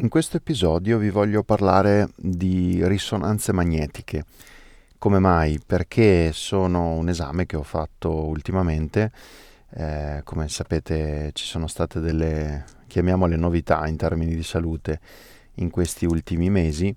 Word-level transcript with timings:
In 0.00 0.08
questo 0.08 0.38
episodio 0.38 0.96
vi 0.96 1.10
voglio 1.10 1.42
parlare 1.42 2.08
di 2.16 2.80
risonanze 2.86 3.52
magnetiche. 3.52 4.24
Come 4.96 5.18
mai? 5.18 5.60
Perché 5.64 6.30
sono 6.32 6.94
un 6.94 7.10
esame 7.10 7.44
che 7.44 7.56
ho 7.56 7.62
fatto 7.62 8.10
ultimamente. 8.10 9.12
Eh, 9.68 10.22
come 10.24 10.48
sapete 10.48 11.32
ci 11.34 11.44
sono 11.44 11.66
state 11.66 12.00
delle, 12.00 12.64
chiamiamole 12.86 13.36
novità 13.36 13.86
in 13.88 13.98
termini 13.98 14.34
di 14.34 14.42
salute 14.42 15.00
in 15.56 15.68
questi 15.68 16.06
ultimi 16.06 16.48
mesi 16.48 16.96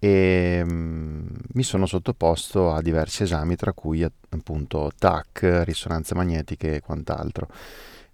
e 0.00 0.62
mm, 0.64 1.26
mi 1.52 1.62
sono 1.62 1.86
sottoposto 1.86 2.72
a 2.72 2.82
diversi 2.82 3.22
esami 3.22 3.54
tra 3.54 3.72
cui 3.72 4.02
appunto 4.02 4.90
TAC, 4.98 5.62
risonanze 5.64 6.16
magnetiche 6.16 6.74
e 6.74 6.80
quant'altro. 6.80 7.46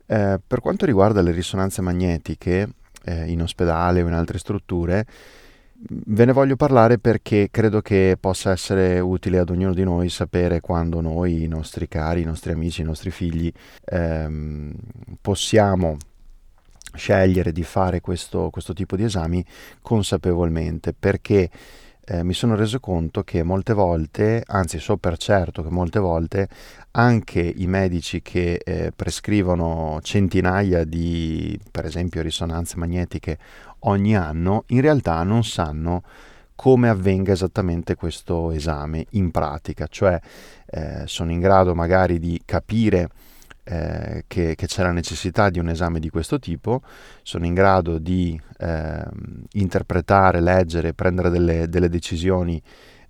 Eh, 0.04 0.38
per 0.46 0.60
quanto 0.60 0.84
riguarda 0.84 1.22
le 1.22 1.32
risonanze 1.32 1.80
magnetiche, 1.80 2.68
eh, 3.06 3.30
in 3.30 3.40
ospedale 3.40 4.02
o 4.02 4.06
in 4.06 4.12
altre 4.12 4.38
strutture, 4.38 5.06
ve 5.78 6.24
ne 6.24 6.32
voglio 6.32 6.56
parlare 6.56 6.98
perché 6.98 7.48
credo 7.50 7.80
che 7.80 8.16
possa 8.18 8.50
essere 8.50 8.98
utile 8.98 9.38
ad 9.38 9.50
ognuno 9.50 9.74
di 9.74 9.84
noi 9.84 10.08
sapere 10.08 10.60
quando 10.60 11.00
noi, 11.00 11.42
i 11.42 11.48
nostri 11.48 11.86
cari, 11.88 12.22
i 12.22 12.24
nostri 12.24 12.52
amici, 12.52 12.80
i 12.80 12.84
nostri 12.84 13.10
figli, 13.10 13.52
ehm, 13.84 14.72
possiamo 15.20 15.96
scegliere 16.94 17.52
di 17.52 17.62
fare 17.62 18.00
questo, 18.00 18.48
questo 18.50 18.72
tipo 18.72 18.96
di 18.96 19.04
esami 19.04 19.44
consapevolmente 19.82 20.94
perché 20.98 21.50
eh, 22.08 22.22
mi 22.22 22.34
sono 22.34 22.54
reso 22.54 22.78
conto 22.78 23.24
che 23.24 23.42
molte 23.42 23.72
volte, 23.72 24.42
anzi 24.46 24.78
so 24.78 24.96
per 24.96 25.16
certo 25.18 25.62
che 25.62 25.70
molte 25.70 25.98
volte, 25.98 26.48
anche 26.92 27.40
i 27.40 27.66
medici 27.66 28.22
che 28.22 28.60
eh, 28.64 28.92
prescrivono 28.94 29.98
centinaia 30.02 30.84
di, 30.84 31.58
per 31.70 31.84
esempio, 31.84 32.22
risonanze 32.22 32.76
magnetiche 32.76 33.38
ogni 33.80 34.16
anno, 34.16 34.62
in 34.68 34.80
realtà 34.80 35.20
non 35.24 35.42
sanno 35.42 36.02
come 36.54 36.88
avvenga 36.88 37.32
esattamente 37.32 37.96
questo 37.96 38.52
esame 38.52 39.06
in 39.10 39.32
pratica, 39.32 39.86
cioè 39.88 40.18
eh, 40.66 41.02
sono 41.06 41.32
in 41.32 41.40
grado 41.40 41.74
magari 41.74 42.18
di 42.18 42.40
capire 42.44 43.10
eh, 43.68 44.24
che, 44.28 44.54
che, 44.54 44.66
c'è 44.66 44.84
la 44.84 44.92
necessità 44.92 45.50
di 45.50 45.58
un 45.58 45.68
esame 45.68 45.98
di 45.98 46.08
questo 46.08 46.38
tipo, 46.38 46.82
sono 47.22 47.46
in 47.46 47.54
grado 47.54 47.98
di 47.98 48.40
eh, 48.58 49.04
interpretare, 49.52 50.40
leggere, 50.40 50.94
prendere 50.94 51.30
delle, 51.30 51.68
delle 51.68 51.88
decisioni 51.88 52.62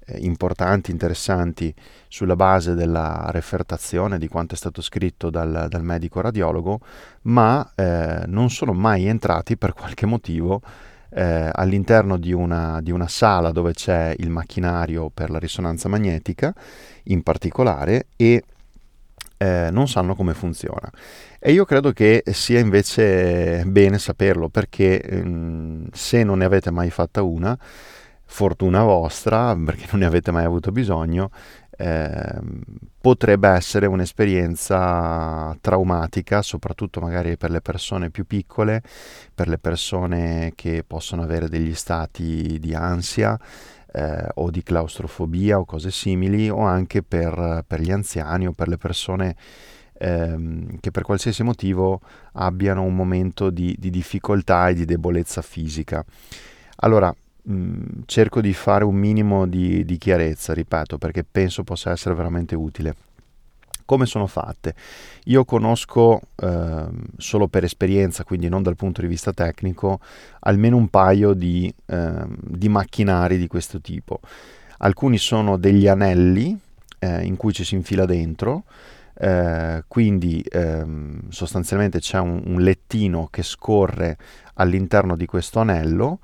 eh, 0.06 0.18
importanti, 0.20 0.90
interessanti 0.90 1.74
sulla 2.08 2.36
base 2.36 2.74
della 2.74 3.26
refertazione 3.32 4.16
di 4.16 4.28
quanto 4.28 4.54
è 4.54 4.56
stato 4.56 4.80
scritto 4.80 5.28
dal, 5.28 5.66
dal 5.68 5.84
medico 5.84 6.22
radiologo, 6.22 6.80
ma 7.22 7.72
eh, 7.74 8.22
non 8.26 8.48
sono 8.48 8.72
mai 8.72 9.04
entrati 9.04 9.58
per 9.58 9.74
qualche 9.74 10.06
motivo 10.06 10.62
eh, 11.10 11.50
all'interno 11.52 12.16
di 12.16 12.32
una, 12.32 12.80
di 12.80 12.91
una, 12.91 13.08
sala 13.08 13.50
dove 13.50 13.72
c'è 13.72 14.14
il 14.18 14.30
macchinario 14.30 15.10
per 15.12 15.30
la 15.30 15.38
risonanza 15.38 15.88
magnetica 15.88 16.54
in 17.04 17.22
particolare 17.22 18.06
e 18.16 18.42
eh, 19.36 19.68
non 19.70 19.88
sanno 19.88 20.14
come 20.14 20.34
funziona. 20.34 20.90
E 21.38 21.52
io 21.52 21.64
credo 21.64 21.92
che 21.92 22.22
sia 22.26 22.58
invece 22.58 23.64
bene 23.66 23.98
saperlo 23.98 24.48
perché 24.48 25.00
ehm, 25.00 25.88
se 25.92 26.24
non 26.24 26.38
ne 26.38 26.44
avete 26.44 26.70
mai 26.70 26.90
fatta 26.90 27.22
una, 27.22 27.56
fortuna 28.24 28.82
vostra, 28.82 29.56
perché 29.56 29.86
non 29.90 30.00
ne 30.00 30.06
avete 30.06 30.30
mai 30.30 30.44
avuto 30.44 30.72
bisogno, 30.72 31.30
eh, 31.78 32.38
potrebbe 33.00 33.48
essere 33.48 33.86
un'esperienza 33.86 35.56
traumatica, 35.60 36.42
soprattutto 36.42 37.00
magari 37.00 37.36
per 37.36 37.50
le 37.50 37.60
persone 37.60 38.10
più 38.10 38.26
piccole, 38.26 38.82
per 39.34 39.48
le 39.48 39.58
persone 39.58 40.52
che 40.54 40.82
possono 40.86 41.22
avere 41.22 41.48
degli 41.48 41.74
stati 41.74 42.58
di 42.58 42.74
ansia 42.74 43.38
eh, 43.97 44.28
o 44.34 44.50
di 44.50 44.62
claustrofobia 44.62 45.58
o 45.58 45.64
cose 45.64 45.91
simili, 45.91 46.50
o 46.50 46.61
anche 46.61 47.02
per, 47.02 47.64
per 47.66 47.80
gli 47.80 47.91
anziani 47.91 48.47
o 48.47 48.53
per 48.53 48.69
le 48.69 48.76
persone 48.76 49.37
ehm, 49.98 50.78
che 50.81 50.91
per 50.91 51.03
qualsiasi 51.03 51.43
motivo 51.43 52.00
abbiano 52.32 52.82
un 52.82 52.94
momento 52.94 53.48
di, 53.48 53.75
di 53.78 53.88
difficoltà 53.88 54.69
e 54.69 54.75
di 54.75 54.84
debolezza 54.84 55.41
fisica. 55.41 56.04
Allora, 56.76 57.15
mh, 57.43 57.53
mm, 57.54 57.84
cerco 58.04 58.43
di 58.43 58.53
fare 58.53 58.84
un 58.84 58.97
minimo 58.97 59.47
di, 59.47 59.84
di 59.84 59.97
chiarezza, 59.97 60.53
ripeto, 60.53 60.99
perché 60.99 61.25
penso 61.25 61.65
possa 61.65 61.91
essere 61.91 62.15
veramente 62.15 62.54
utile. 62.54 62.94
Come 63.86 64.04
sono 64.04 64.26
fatte? 64.26 64.74
Io 65.26 65.44
conosco 65.44 66.20
eh, 66.34 66.86
solo 67.16 67.47
per 67.47 67.62
esperienza, 67.62 68.24
quindi 68.24 68.48
non 68.48 68.64
dal 68.64 68.74
punto 68.74 69.00
di 69.00 69.06
vista 69.06 69.32
tecnico, 69.32 70.00
almeno 70.41 70.76
un 70.76 70.88
paio 70.88 71.34
di, 71.34 71.72
eh, 71.86 72.25
di 72.28 72.69
macchinari 72.69 73.38
di 73.38 73.46
questo 73.46 73.80
tipo. 73.80 74.19
Alcuni 74.78 75.19
sono 75.19 75.56
degli 75.56 75.86
anelli 75.86 76.58
eh, 76.98 77.25
in 77.25 77.36
cui 77.36 77.52
ci 77.52 77.62
si 77.62 77.76
infila 77.76 78.06
dentro, 78.06 78.64
eh, 79.14 79.84
quindi 79.86 80.44
ehm, 80.50 81.30
sostanzialmente 81.30 82.00
c'è 82.00 82.19
un, 82.19 82.42
un, 82.44 82.60
lettino 82.60 83.28
che 83.30 83.44
scorre 83.44 84.19
all'interno 84.54 85.16
di 85.16 85.26
questo 85.26 85.60
anello 85.60 86.19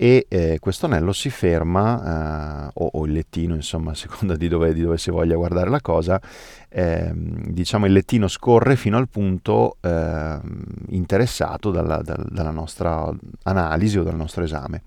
e 0.00 0.26
eh, 0.28 0.58
questo 0.60 0.86
anello 0.86 1.12
si 1.12 1.28
ferma, 1.28 2.68
eh, 2.68 2.70
o, 2.72 2.90
o, 2.92 3.04
il 3.04 3.10
lettino, 3.10 3.56
insomma, 3.56 3.90
a 3.90 3.94
seconda 3.96 4.36
di 4.36 4.46
dove, 4.46 4.72
di 4.72 4.82
dove, 4.82 4.96
si 4.96 5.10
voglia 5.10 5.34
guardare 5.34 5.70
la 5.70 5.80
cosa, 5.80 6.20
eh, 6.68 7.10
diciamo 7.12 7.84
il 7.84 7.92
lettino 7.92 8.28
scorre 8.28 8.76
fino 8.76 8.96
al 8.96 9.08
punto 9.08 9.76
ehm, 9.80 10.62
interessato 10.90 11.72
dalla, 11.72 12.00
da, 12.02 12.14
dalla 12.28 12.52
nostra 12.52 13.12
analisi 13.42 13.98
o 13.98 14.04
dal 14.04 14.14
nostro 14.14 14.44
esame. 14.44 14.82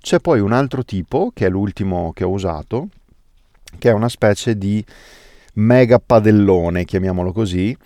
C'è 0.00 0.18
poi 0.18 0.40
un 0.40 0.52
altro 0.52 0.84
tipo, 0.84 1.30
che 1.32 1.46
è 1.46 1.48
l'ultimo 1.48 2.12
che 2.12 2.24
ho 2.24 2.30
usato, 2.30 2.88
che 3.78 3.88
è 3.88 3.92
una 3.92 4.08
specie 4.08 4.58
di 4.58 4.84
mega 5.54 6.00
padellone, 6.04 6.84
chiamiamolo 6.84 7.30
così, 7.30 7.76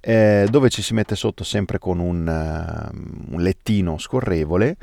eh, 0.00 0.46
dove 0.50 0.68
ci 0.68 0.82
si 0.82 0.92
mette 0.92 1.16
sotto 1.16 1.44
sempre 1.44 1.78
con 1.78 1.98
un, 1.98 2.26
uh, 2.26 3.34
un 3.34 3.40
lettino 3.40 3.96
scorrevole 3.96 4.76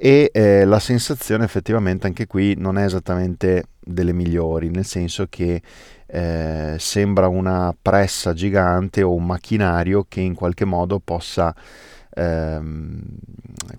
e 0.00 0.30
eh, 0.32 0.64
la 0.64 0.78
sensazione 0.78 1.44
effettivamente 1.44 2.06
anche 2.06 2.28
qui 2.28 2.54
non 2.56 2.78
è 2.78 2.84
esattamente 2.84 3.64
delle 3.80 4.12
migliori, 4.12 4.70
nel 4.70 4.84
senso 4.84 5.26
che 5.28 5.60
eh, 6.06 6.76
sembra 6.78 7.26
una 7.26 7.74
pressa 7.80 8.32
gigante 8.32 9.02
o 9.02 9.12
un 9.12 9.26
macchinario 9.26 10.06
che 10.08 10.20
in 10.20 10.34
qualche 10.34 10.64
modo 10.64 11.00
possa 11.00 11.52
ehm, 12.14 13.02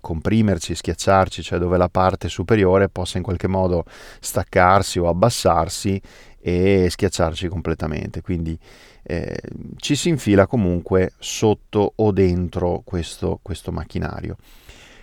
comprimerci, 0.01 0.75
schiacciarci, 0.75 1.41
cioè 1.41 1.57
dove 1.57 1.77
la 1.77 1.87
parte 1.87 2.27
superiore 2.27 2.89
possa 2.89 3.17
in 3.17 3.23
qualche 3.23 3.47
modo 3.47 3.85
staccarsi 4.19 4.99
o 4.99 5.07
abbassarsi 5.07 6.01
e 6.41 6.87
schiacciarci 6.89 7.47
completamente. 7.47 8.21
Quindi 8.21 8.59
eh, 9.03 9.39
ci 9.77 9.95
si 9.95 10.09
infila 10.09 10.47
comunque 10.47 11.13
sotto 11.17 11.93
o 11.95 12.11
dentro 12.11 12.81
questo, 12.83 13.39
questo 13.41 13.71
macchinario. 13.71 14.35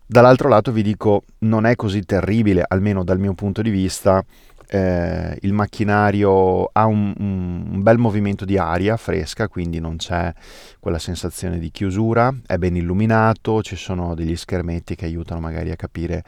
Dall'altro 0.08 0.48
lato 0.48 0.70
vi 0.70 0.82
dico, 0.82 1.24
non 1.38 1.66
è 1.66 1.74
così 1.74 2.04
terribile, 2.04 2.64
almeno 2.66 3.02
dal 3.02 3.18
mio 3.18 3.34
punto 3.34 3.60
di 3.60 3.70
vista, 3.70 4.24
eh, 4.68 5.36
il 5.40 5.52
macchinario 5.52 6.66
ha 6.66 6.86
un, 6.86 7.12
un, 7.18 7.82
bel 7.82 7.98
movimento 7.98 8.44
di 8.44 8.56
aria 8.56 8.96
fresca, 8.96 9.48
quindi 9.48 9.80
non 9.80 9.96
c'è 9.96 10.32
quella 10.78 11.00
sensazione 11.00 11.58
di 11.58 11.72
chiusura, 11.72 12.32
è 12.46 12.56
ben 12.56 12.76
illuminato, 12.76 13.62
ci 13.62 13.74
sono 13.74 14.14
degli 14.14 14.36
schermetti 14.36 14.94
che 14.94 15.06
aiutano 15.06 15.40
magari 15.40 15.72
a 15.72 15.76
capire 15.76 16.22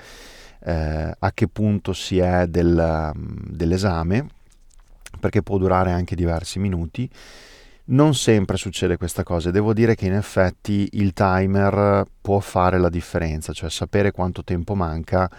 eh, 0.64 1.14
a 1.16 1.32
che 1.32 1.46
punto 1.46 1.92
si 1.92 2.18
è 2.18 2.48
del, 2.48 3.12
dell'esame, 3.14 4.26
perché 5.20 5.42
può 5.42 5.56
durare 5.56 5.92
anche 5.92 6.16
diversi 6.16 6.58
minuti. 6.58 7.08
Non 7.90 8.14
sempre 8.14 8.58
succede 8.58 8.98
questa 8.98 9.22
cosa, 9.22 9.50
devo 9.50 9.72
dire 9.72 9.94
che 9.94 10.04
in 10.04 10.12
effetti 10.12 10.90
il 10.92 11.14
timer 11.14 12.04
può 12.20 12.38
fare 12.38 12.78
la 12.78 12.90
differenza, 12.90 13.54
cioè 13.54 13.70
sapere 13.70 14.10
quanto 14.10 14.44
tempo 14.44 14.74
manca 14.74 15.30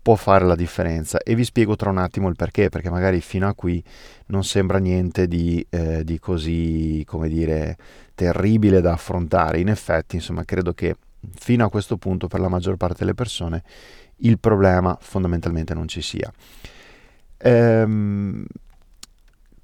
può 0.00 0.14
fare 0.14 0.46
la 0.46 0.54
differenza 0.56 1.18
e 1.18 1.34
vi 1.34 1.44
spiego 1.44 1.76
tra 1.76 1.90
un 1.90 1.98
attimo 1.98 2.28
il 2.28 2.34
perché, 2.34 2.70
perché 2.70 2.88
magari 2.88 3.20
fino 3.20 3.46
a 3.46 3.54
qui 3.54 3.84
non 4.28 4.42
sembra 4.42 4.78
niente 4.78 5.28
di, 5.28 5.64
eh, 5.68 6.02
di 6.02 6.18
così, 6.18 7.04
come 7.06 7.28
dire, 7.28 7.76
terribile 8.14 8.80
da 8.80 8.92
affrontare. 8.92 9.60
In 9.60 9.68
effetti, 9.68 10.16
insomma, 10.16 10.46
credo 10.46 10.72
che 10.72 10.96
fino 11.34 11.66
a 11.66 11.68
questo 11.68 11.98
punto 11.98 12.26
per 12.26 12.40
la 12.40 12.48
maggior 12.48 12.76
parte 12.76 13.00
delle 13.00 13.14
persone 13.14 13.62
il 14.24 14.38
problema 14.38 14.96
fondamentalmente 14.98 15.74
non 15.74 15.88
ci 15.88 16.00
sia. 16.00 16.32
Ehm, 17.36 18.46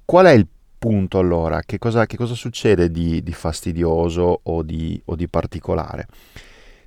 qual 0.05 0.25
è 0.27 0.31
il 0.31 0.47
punto 0.79 1.19
allora, 1.19 1.61
che 1.61 1.77
cosa, 1.77 2.05
che 2.07 2.17
cosa 2.17 2.33
succede 2.33 2.89
di, 2.89 3.21
di 3.21 3.33
fastidioso 3.33 4.39
o 4.41 4.63
di, 4.63 4.99
o 5.05 5.15
di 5.15 5.27
particolare? 5.27 6.07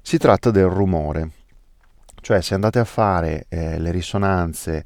Si 0.01 0.19
tratta 0.19 0.51
del 0.51 0.67
rumore, 0.67 1.31
cioè 2.23 2.41
se 2.41 2.55
andate 2.55 2.81
a 2.81 2.85
fare 2.85 3.47
eh, 3.49 3.79
le 3.79 3.91
risonanze 3.93 4.85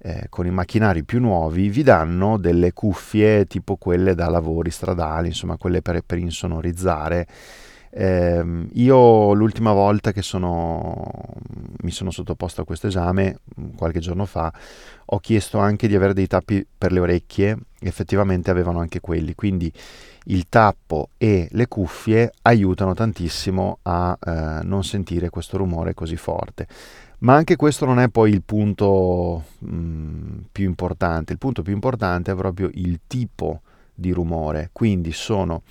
eh, 0.00 0.26
con 0.28 0.46
i 0.46 0.50
macchinari 0.50 1.04
più 1.04 1.20
nuovi 1.20 1.68
vi 1.68 1.82
danno 1.82 2.38
delle 2.38 2.72
cuffie 2.72 3.46
tipo 3.46 3.76
quelle 3.76 4.14
da 4.14 4.28
lavori 4.28 4.70
stradali, 4.70 5.28
insomma 5.28 5.56
quelle 5.56 5.82
per, 5.82 6.00
per 6.02 6.18
insonorizzare. 6.18 7.26
Eh, 7.90 8.66
io 8.72 9.32
l'ultima 9.32 9.72
volta 9.72 10.12
che 10.12 10.22
sono 10.22 11.10
mi 11.82 11.90
sono 11.90 12.10
sottoposto 12.10 12.60
a 12.60 12.64
questo 12.64 12.86
esame 12.86 13.38
qualche 13.76 14.00
giorno 14.00 14.24
fa, 14.26 14.52
ho 15.06 15.18
chiesto 15.20 15.58
anche 15.58 15.88
di 15.88 15.94
avere 15.94 16.12
dei 16.12 16.26
tappi 16.26 16.66
per 16.76 16.92
le 16.92 17.00
orecchie, 17.00 17.56
effettivamente 17.80 18.50
avevano 18.50 18.80
anche 18.80 19.00
quelli, 19.00 19.34
quindi 19.34 19.72
il 20.24 20.48
tappo 20.48 21.10
e 21.16 21.48
le 21.50 21.68
cuffie 21.68 22.32
aiutano 22.42 22.94
tantissimo 22.94 23.78
a 23.82 24.18
eh, 24.20 24.60
non 24.64 24.84
sentire 24.84 25.30
questo 25.30 25.56
rumore 25.56 25.94
così 25.94 26.16
forte. 26.16 26.66
Ma 27.20 27.34
anche 27.34 27.56
questo 27.56 27.84
non 27.84 27.98
è 27.98 28.08
poi 28.08 28.30
il 28.30 28.42
punto 28.42 29.44
mh, 29.58 29.74
mm, 29.74 30.38
più 30.52 30.64
importante, 30.64 31.32
il 31.32 31.38
punto 31.38 31.62
più 31.62 31.72
importante 31.72 32.32
è 32.32 32.36
proprio 32.36 32.70
il 32.74 33.00
tipo 33.06 33.62
di 33.92 34.12
rumore, 34.12 34.70
quindi 34.72 35.10
sono 35.10 35.62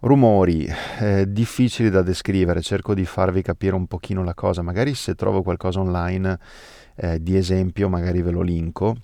rumori 0.00 0.66
eh, 0.98 1.30
difficili 1.30 1.90
da 1.90 2.02
descrivere, 2.02 2.62
cerco 2.62 2.94
di 2.94 3.04
farvi 3.04 3.42
capire 3.42 3.76
un 3.76 3.86
pochino 3.86 4.24
la 4.24 4.34
cosa, 4.34 4.62
magari 4.62 4.94
se 4.94 5.14
trovo 5.14 5.42
qualcosa 5.42 5.80
online 5.80 6.38
eh, 6.96 7.22
di 7.22 7.36
esempio 7.36 7.88
magari 7.88 8.20
ve 8.22 8.30
lo 8.30 8.40
linko, 8.40 8.96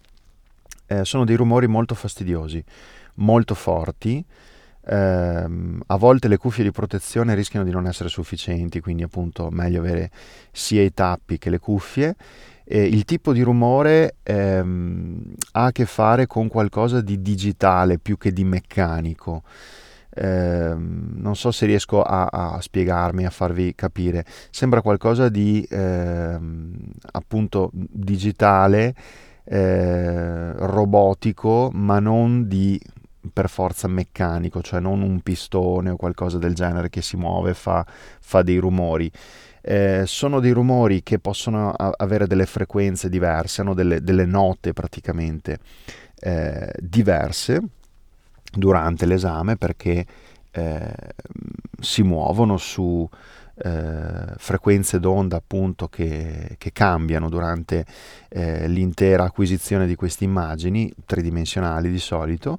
eh, 0.86 1.04
sono 1.04 1.24
dei 1.24 1.36
rumori 1.36 1.66
molto 1.66 1.94
fastidiosi, 1.94 2.62
molto 3.14 3.54
forti, 3.54 4.24
ehm, 4.86 5.82
a 5.86 5.96
volte 5.96 6.28
le 6.28 6.36
cuffie 6.36 6.64
di 6.64 6.70
protezione 6.70 7.34
rischiano 7.34 7.64
di 7.64 7.72
non 7.72 7.86
essere 7.86 8.08
sufficienti, 8.08 8.80
quindi 8.80 9.02
appunto 9.02 9.50
meglio 9.50 9.80
avere 9.80 10.10
sia 10.52 10.82
i 10.82 10.92
tappi 10.92 11.38
che 11.38 11.50
le 11.50 11.58
cuffie. 11.58 12.16
E 12.68 12.82
il 12.82 13.04
tipo 13.04 13.32
di 13.32 13.42
rumore 13.42 14.16
ehm, 14.24 15.34
ha 15.52 15.66
a 15.66 15.72
che 15.72 15.86
fare 15.86 16.26
con 16.26 16.48
qualcosa 16.48 17.00
di 17.00 17.22
digitale 17.22 17.98
più 17.98 18.18
che 18.18 18.32
di 18.32 18.42
meccanico. 18.42 19.44
Eh, 20.18 20.74
non 20.74 21.36
so 21.36 21.50
se 21.52 21.66
riesco 21.66 22.02
a, 22.02 22.24
a, 22.24 22.60
spiegarmi, 22.60 23.24
a 23.24 23.30
farvi 23.30 23.74
capire. 23.74 24.24
Sembra 24.50 24.80
qualcosa 24.80 25.28
di 25.28 25.62
eh, 25.70 26.38
appunto 27.12 27.70
digitale, 27.72 28.94
eh, 29.46 30.52
robotico, 30.52 31.70
ma 31.72 31.98
non 31.98 32.46
di 32.48 32.80
per 33.32 33.48
forza 33.48 33.88
meccanico, 33.88 34.62
cioè 34.62 34.80
non 34.80 35.02
un 35.02 35.20
pistone 35.20 35.90
o 35.90 35.96
qualcosa 35.96 36.38
del 36.38 36.54
genere 36.54 36.88
che 36.88 37.02
si 37.02 37.16
muove 37.16 37.50
e 37.50 37.54
fa, 37.54 37.84
fa 38.20 38.42
dei 38.42 38.58
rumori. 38.58 39.10
Eh, 39.60 40.04
sono 40.06 40.38
dei 40.38 40.52
rumori 40.52 41.02
che 41.02 41.18
possono 41.18 41.72
a- 41.72 41.92
avere 41.96 42.26
delle 42.26 42.46
frequenze 42.46 43.08
diverse, 43.08 43.60
hanno 43.62 43.74
delle, 43.74 44.00
delle 44.00 44.24
note 44.24 44.72
praticamente 44.72 45.58
eh, 46.20 46.72
diverse 46.78 47.60
durante 48.52 49.06
l'esame 49.06 49.56
perché 49.56 50.06
eh, 50.52 50.94
si 51.80 52.02
muovono 52.02 52.56
su 52.56 53.08
eh, 53.58 54.34
frequenze 54.36 55.00
d'onda 55.00 55.36
appunto 55.36 55.88
che, 55.88 56.56
che 56.58 56.72
cambiano 56.72 57.28
durante 57.28 57.84
eh, 58.28 58.68
l'intera 58.68 59.24
acquisizione 59.24 59.86
di 59.86 59.94
queste 59.94 60.24
immagini 60.24 60.92
tridimensionali 61.04 61.90
di 61.90 61.98
solito 61.98 62.58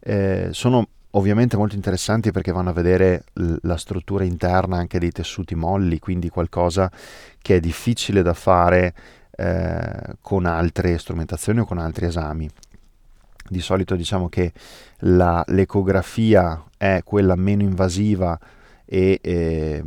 eh, 0.00 0.48
sono 0.52 0.88
ovviamente 1.12 1.56
molto 1.56 1.74
interessanti 1.74 2.30
perché 2.30 2.52
vanno 2.52 2.70
a 2.70 2.74
vedere 2.74 3.24
l- 3.34 3.56
la 3.62 3.76
struttura 3.76 4.24
interna 4.24 4.76
anche 4.76 4.98
dei 4.98 5.10
tessuti 5.10 5.54
molli, 5.54 5.98
quindi 5.98 6.28
qualcosa 6.28 6.90
che 7.40 7.56
è 7.56 7.60
difficile 7.60 8.22
da 8.22 8.34
fare 8.34 8.94
eh, 9.30 10.16
con 10.20 10.46
altre 10.46 10.98
strumentazioni 10.98 11.60
o 11.60 11.64
con 11.64 11.78
altri 11.78 12.06
esami. 12.06 12.48
Di 13.48 13.60
solito 13.60 13.96
diciamo 13.96 14.28
che 14.28 14.52
la, 14.98 15.42
l'ecografia 15.48 16.62
è 16.76 17.00
quella 17.02 17.34
meno 17.34 17.62
invasiva 17.62 18.38
e 18.90 19.18
eh, 19.22 19.84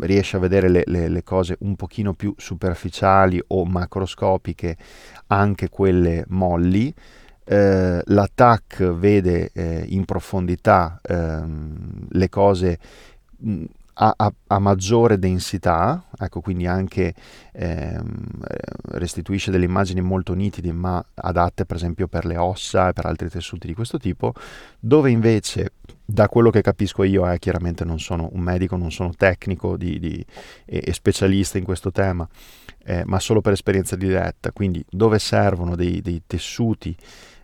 riesce 0.00 0.36
a 0.36 0.40
vedere 0.40 0.68
le, 0.68 0.82
le, 0.86 1.08
le, 1.08 1.22
cose 1.22 1.56
un 1.60 1.76
pochino 1.76 2.14
più 2.14 2.34
superficiali 2.36 3.40
o 3.48 3.64
macroscopiche, 3.64 4.76
anche 5.28 5.68
quelle 5.68 6.24
molli, 6.28 6.92
eh, 7.44 8.02
l'attack 8.04 8.82
vede 8.82 9.50
eh, 9.52 9.84
in 9.88 10.04
profondità 10.04 11.00
ehm, 11.00 12.08
le 12.08 12.28
cose 12.28 12.78
mh, 13.38 13.64
a, 14.02 14.14
a, 14.16 14.32
a, 14.46 14.58
maggiore 14.58 15.18
densità, 15.18 16.06
ecco 16.18 16.40
quindi 16.40 16.66
anche 16.66 17.14
ehm, 17.52 18.28
restituisce 18.92 19.50
delle 19.50 19.66
immagini 19.66 20.00
molto 20.00 20.32
nitide 20.32 20.72
ma 20.72 21.04
adatte 21.14 21.66
per 21.66 21.76
esempio 21.76 22.08
per 22.08 22.24
le 22.24 22.38
ossa 22.38 22.88
e 22.88 22.92
per 22.94 23.04
altri 23.04 23.28
tessuti 23.28 23.66
di 23.66 23.74
questo 23.74 23.98
tipo, 23.98 24.32
dove 24.78 25.10
invece 25.10 25.72
da 26.02 26.28
quello 26.28 26.48
che 26.50 26.62
capisco 26.62 27.04
io, 27.04 27.30
eh, 27.30 27.38
chiaramente 27.38 27.84
non 27.84 28.00
sono 28.00 28.30
un 28.32 28.40
medico, 28.40 28.76
non 28.76 28.90
sono 28.90 29.12
tecnico 29.14 29.76
di, 29.76 29.98
di, 29.98 30.24
e, 30.64 30.82
e, 30.82 30.92
specialista 30.94 31.58
in 31.58 31.64
questo 31.64 31.92
tema, 31.92 32.26
eh, 32.84 33.02
ma 33.04 33.20
solo 33.20 33.42
per 33.42 33.52
esperienza 33.52 33.96
diretta, 33.96 34.50
quindi 34.50 34.82
dove 34.88 35.18
servono 35.18 35.76
dei, 35.76 36.00
dei 36.00 36.22
tessuti 36.26 36.96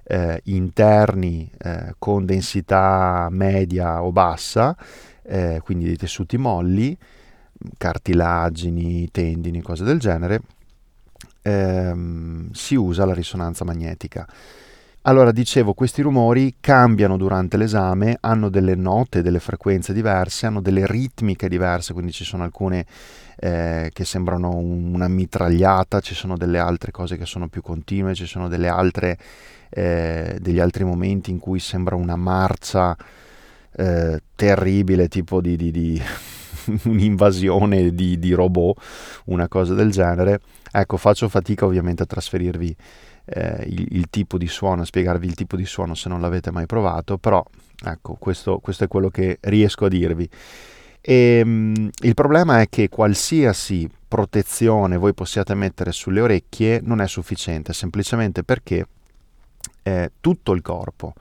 eh, 0.06 0.40
interni 0.44 1.50
eh, 1.58 1.94
con 1.98 2.24
densità 2.24 3.28
media 3.30 4.02
o 4.02 4.12
bassa, 4.12 4.76
eh, 5.22 5.60
quindi 5.62 5.86
dei 5.86 5.96
tessuti 5.96 6.36
molli, 6.38 6.96
cartilagini, 7.76 9.10
tendini, 9.10 9.62
cose 9.62 9.84
del 9.84 9.98
genere, 9.98 10.40
ehm, 11.42 12.50
si 12.52 12.76
usa 12.76 13.04
la 13.04 13.14
risonanza 13.14 13.64
magnetica. 13.64 14.26
Allora, 15.08 15.30
dicevo, 15.30 15.72
questi 15.72 16.02
rumori 16.02 16.56
cambiano 16.58 17.16
durante 17.16 17.56
l'esame, 17.56 18.18
hanno 18.22 18.48
delle 18.48 18.74
note, 18.74 19.22
delle 19.22 19.38
frequenze 19.38 19.92
diverse, 19.92 20.46
hanno 20.46 20.60
delle 20.60 20.84
ritmiche 20.84 21.48
diverse, 21.48 21.92
quindi 21.92 22.10
ci 22.10 22.24
sono 22.24 22.42
alcune 22.42 22.84
eh, 23.36 23.90
che 23.92 24.04
sembrano 24.04 24.56
una 24.56 25.06
mitragliata, 25.06 26.00
ci 26.00 26.16
sono 26.16 26.36
delle 26.36 26.58
altre 26.58 26.90
cose 26.90 27.16
che 27.16 27.24
sono 27.24 27.46
più 27.46 27.62
continue, 27.62 28.16
ci 28.16 28.26
sono 28.26 28.48
altre, 28.68 29.16
eh, 29.70 30.38
degli 30.40 30.58
altri 30.58 30.82
momenti 30.82 31.30
in 31.30 31.38
cui 31.38 31.60
sembra 31.60 31.94
una 31.94 32.16
marcia 32.16 32.96
eh, 33.76 34.20
terribile, 34.34 35.06
tipo 35.06 35.40
di, 35.40 35.54
di, 35.54 35.70
di 35.70 36.02
un'invasione 36.82 37.94
di, 37.94 38.18
di 38.18 38.32
robot, 38.32 38.82
una 39.26 39.46
cosa 39.46 39.72
del 39.72 39.92
genere. 39.92 40.40
Ecco, 40.72 40.96
faccio 40.96 41.28
fatica 41.28 41.64
ovviamente 41.64 42.02
a 42.02 42.06
trasferirvi 42.06 42.76
eh, 43.26 43.64
il, 43.67 43.87
il, 43.90 44.06
tipo 44.08 44.38
di 44.38 44.46
suono, 44.46 44.84
spiegarvi 44.84 45.26
il 45.26 45.34
tipo 45.34 45.56
di 45.56 45.67
suono 45.67 45.94
se 45.94 46.08
non 46.08 46.20
l'avete 46.20 46.50
mai 46.50 46.67
provato, 46.67 47.19
però 47.19 47.44
ecco, 47.84 48.14
questo, 48.14 48.58
questo 48.58 48.84
è 48.84 48.88
quello 48.88 49.08
che 49.08 49.38
riesco 49.40 49.84
a 49.84 49.88
dirvi. 49.88 50.28
E, 51.00 51.40
um, 51.44 51.90
il 52.02 52.14
problema 52.14 52.61
è 52.61 52.69
che 52.69 52.88
qualsiasi 52.88 53.88
protezione 54.08 54.96
voi 54.96 55.14
possiate 55.14 55.55
mettere 55.55 55.93
sulle 55.93 56.20
orecchie 56.20 56.80
non 56.83 57.00
è 57.00 57.09
sufficiente, 57.09 57.73
semplicemente 57.73 58.45
perché 58.45 58.87
eh, 59.83 60.12
tutto 60.21 60.52
il 60.52 60.62
corpo 60.62 61.14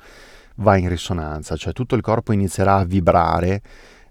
va 0.58 0.78
in 0.78 0.90
risonanza, 0.90 1.56
cioè 1.56 1.74
tutto 1.74 1.96
il 1.96 2.02
corpo 2.02 2.32
inizierà 2.32 2.78
a 2.78 2.86
vibrare 2.86 3.62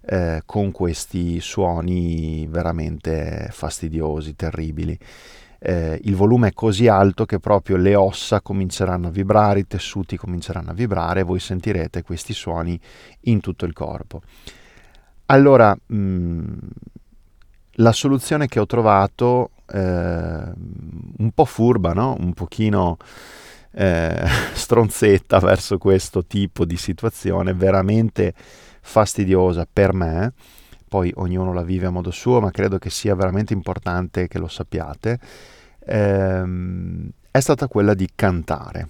eh, 0.05 0.43
con 0.45 0.71
questi 0.71 1.39
suoni 1.39 2.45
veramente 2.47 3.47
fastidiosi, 3.51 4.35
terribili 4.35 4.97
eh, 5.59 5.99
il 6.03 6.15
volume 6.15 6.49
è 6.49 6.53
così 6.53 6.87
alto 6.87 7.25
che 7.25 7.39
proprio 7.39 7.77
le 7.77 7.95
ossa 7.95 8.41
cominceranno 8.41 9.07
a 9.07 9.11
vibrare, 9.11 9.59
i 9.59 9.67
tessuti 9.67 10.17
cominceranno 10.17 10.71
a 10.71 10.73
vibrare 10.73 11.21
e 11.21 11.23
voi 11.23 11.39
sentirete 11.39 12.03
questi 12.03 12.33
suoni 12.33 12.79
in 13.21 13.39
tutto 13.39 13.65
il 13.65 13.73
corpo. 13.73 14.21
Allora, 15.27 15.75
mh, 15.75 15.95
mm, 15.95 16.57
la 17.79 17.91
soluzione 17.91 18.47
che 18.47 18.59
ho 18.59 18.65
trovato, 18.65 19.51
eh, 19.71 19.79
un 19.79 21.31
po' 21.33 21.45
furba, 21.45 21.93
no? 21.93 22.15
un 22.19 22.33
pochino 22.33 22.97
eh, 23.71 24.27
stronzetta 24.53 25.39
verso 25.39 25.77
questo 25.77 26.25
tipo 26.25 26.65
di 26.65 26.77
situazione, 26.77 27.53
veramente 27.53 28.33
fastidiosa 28.81 29.67
per 29.71 29.93
me, 29.93 30.33
poi 30.95 31.11
ognuno 31.17 31.51
la 31.51 31.63
vive 31.63 31.87
a 31.87 31.89
modo 31.89 32.09
suo, 32.09 32.39
ma 32.39 32.51
credo 32.51 32.77
che 32.77 32.89
sia 32.89 33.15
veramente 33.15 33.51
importante 33.51 34.29
che 34.29 34.39
lo 34.39 34.47
sappiate, 34.47 35.19
ehm, 35.85 37.09
è 37.29 37.39
stata 37.41 37.67
quella 37.67 37.93
di 37.93 38.07
cantare. 38.15 38.87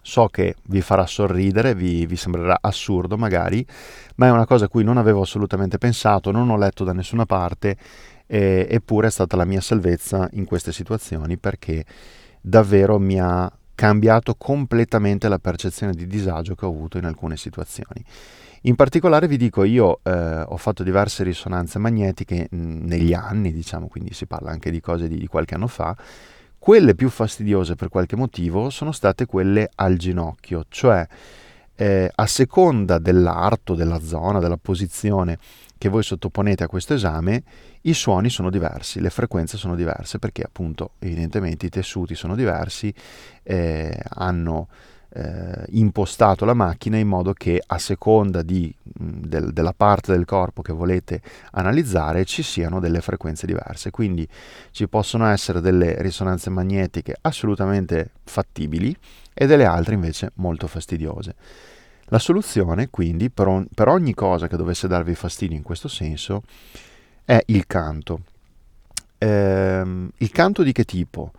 So 0.00 0.28
che 0.28 0.54
vi 0.68 0.80
farà 0.80 1.06
sorridere, 1.06 1.74
vi, 1.74 2.06
vi, 2.06 2.14
sembrerà 2.14 2.58
assurdo 2.60 3.16
magari, 3.16 3.66
ma 4.14 4.26
è 4.26 4.30
una 4.30 4.46
cosa 4.46 4.66
a 4.66 4.68
cui 4.68 4.84
non 4.84 4.96
avevo 4.96 5.22
assolutamente 5.22 5.76
pensato, 5.76 6.30
non 6.30 6.50
ho 6.50 6.56
letto 6.56 6.84
da 6.84 6.92
nessuna 6.92 7.26
parte, 7.26 7.76
eh, 8.28 8.68
eppure 8.70 9.08
è 9.08 9.10
stata 9.10 9.36
la 9.36 9.44
mia 9.44 9.60
salvezza 9.60 10.28
in 10.34 10.44
queste 10.44 10.70
situazioni 10.70 11.36
perché 11.36 11.84
davvero 12.40 13.00
mi 13.00 13.18
ha 13.20 13.57
cambiato 13.78 14.34
completamente 14.34 15.28
la 15.28 15.38
percezione 15.38 15.92
di 15.92 16.08
disagio 16.08 16.56
che 16.56 16.66
ho 16.66 16.68
avuto 16.68 16.98
in 16.98 17.04
alcune 17.04 17.36
situazioni. 17.36 18.04
In 18.62 18.74
particolare 18.74 19.28
vi 19.28 19.36
dico, 19.36 19.62
io 19.62 20.00
eh, 20.02 20.40
ho 20.44 20.56
fatto 20.56 20.82
diverse 20.82 21.22
risonanze 21.22 21.78
magnetiche 21.78 22.48
mh, 22.50 22.56
negli 22.86 23.12
anni, 23.12 23.52
diciamo, 23.52 23.86
quindi 23.86 24.14
si 24.14 24.26
parla 24.26 24.50
anche 24.50 24.72
di 24.72 24.80
cose 24.80 25.06
di, 25.06 25.16
di 25.16 25.28
qualche 25.28 25.54
anno 25.54 25.68
fa. 25.68 25.96
Quelle 26.58 26.96
più 26.96 27.08
fastidiose 27.08 27.76
per 27.76 27.88
qualche 27.88 28.16
motivo 28.16 28.68
sono 28.68 28.90
state 28.90 29.26
quelle 29.26 29.70
al 29.76 29.96
ginocchio, 29.96 30.64
cioè 30.68 31.06
eh, 31.76 32.10
a 32.12 32.26
seconda 32.26 32.98
dell'arto, 32.98 33.76
della 33.76 34.00
zona, 34.00 34.40
della 34.40 34.56
posizione 34.56 35.38
che 35.78 35.88
voi 35.88 36.02
sottoponete 36.02 36.64
a 36.64 36.68
questo 36.68 36.94
esame, 36.94 37.42
i 37.82 37.94
suoni 37.94 38.28
sono 38.28 38.50
diversi, 38.50 39.00
le 39.00 39.10
frequenze 39.10 39.56
sono 39.56 39.76
diverse 39.76 40.18
perché 40.18 40.42
appunto 40.42 40.90
evidentemente 40.98 41.66
i 41.66 41.70
tessuti 41.70 42.14
sono 42.14 42.34
diversi, 42.34 42.92
eh, 43.44 43.98
hanno 44.10 44.68
eh, 45.10 45.64
impostato 45.70 46.44
la 46.44 46.54
macchina 46.54 46.98
in 46.98 47.08
modo 47.08 47.32
che 47.32 47.62
a 47.64 47.78
seconda 47.78 48.42
di, 48.42 48.74
del, 48.82 49.52
della 49.52 49.72
parte 49.72 50.12
del 50.12 50.24
corpo 50.24 50.62
che 50.62 50.72
volete 50.72 51.22
analizzare 51.52 52.24
ci 52.24 52.42
siano 52.42 52.80
delle 52.80 53.00
frequenze 53.00 53.46
diverse. 53.46 53.90
Quindi 53.90 54.28
ci 54.70 54.88
possono 54.88 55.26
essere 55.26 55.60
delle 55.60 56.00
risonanze 56.02 56.50
magnetiche 56.50 57.16
assolutamente 57.20 58.10
fattibili 58.24 58.94
e 59.32 59.46
delle 59.46 59.64
altre 59.64 59.94
invece 59.94 60.32
molto 60.34 60.66
fastidiose. 60.66 61.34
La 62.08 62.18
soluzione, 62.18 62.88
quindi, 62.88 63.30
per, 63.30 63.46
on- 63.46 63.66
per 63.74 63.88
ogni 63.88 64.14
cosa 64.14 64.48
che 64.48 64.56
dovesse 64.56 64.88
darvi 64.88 65.14
fastidio 65.14 65.56
in 65.56 65.62
questo 65.62 65.88
senso, 65.88 66.42
è 67.24 67.42
il 67.46 67.66
canto. 67.66 68.20
Ehm, 69.18 70.10
il 70.16 70.30
canto 70.30 70.62
di 70.62 70.72
che 70.72 70.84
tipo? 70.84 71.32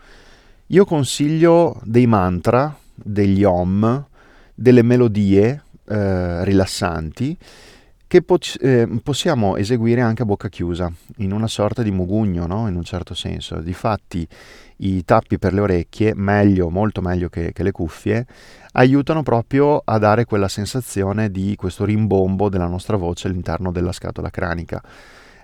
Io 0.68 0.86
consiglio 0.86 1.80
dei 1.84 2.06
mantra, 2.06 2.78
degli 2.94 3.44
om, 3.44 4.06
delle 4.54 4.84
melodie 4.84 5.64
eh, 5.86 6.44
rilassanti 6.44 7.38
che 8.06 8.24
po- 8.24 8.40
eh, 8.60 8.88
possiamo 9.04 9.56
eseguire 9.56 10.02
anche 10.02 10.24
a 10.24 10.26
bocca 10.26 10.50
chiusa, 10.50 10.92
in 11.18 11.32
una 11.32 11.48
sorta 11.48 11.84
di 11.84 11.92
mugugno, 11.92 12.48
no? 12.48 12.68
in 12.68 12.76
un 12.76 12.84
certo 12.84 13.14
senso. 13.14 13.60
Difatti 13.60 14.28
i 14.80 15.04
tappi 15.04 15.38
per 15.38 15.54
le 15.54 15.62
orecchie, 15.62 16.14
meglio, 16.16 16.70
molto 16.70 17.02
meglio 17.02 17.30
che, 17.30 17.52
che 17.54 17.64
le 17.64 17.72
cuffie, 17.72 18.26
aiutano 18.74 19.24
proprio 19.24 19.82
a 19.84 19.98
dare 19.98 20.26
quella 20.26 20.48
sensazione 20.48 21.32
di 21.32 21.56
questo 21.56 21.86
rimbombo 21.86 22.50
della 22.50 22.68
nostra 22.68 22.98
voce 22.98 23.28
all'interno 23.28 23.72
della 23.72 23.92
scatola 23.92 24.30
cranica. 24.30 24.82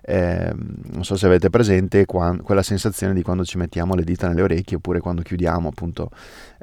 Eh, 0.07 0.53
non 0.91 1.03
so 1.03 1.15
se 1.15 1.25
avete 1.25 1.49
presente 1.49 2.05
quando, 2.05 2.43
quella 2.43 2.61
sensazione 2.61 3.15
di 3.15 3.23
quando 3.23 3.43
ci 3.43 3.57
mettiamo 3.57 3.95
le 3.95 4.03
dita 4.03 4.27
nelle 4.27 4.43
orecchie 4.43 4.77
oppure 4.77 4.99
quando 4.99 5.23
chiudiamo 5.23 5.69
appunto 5.69 6.11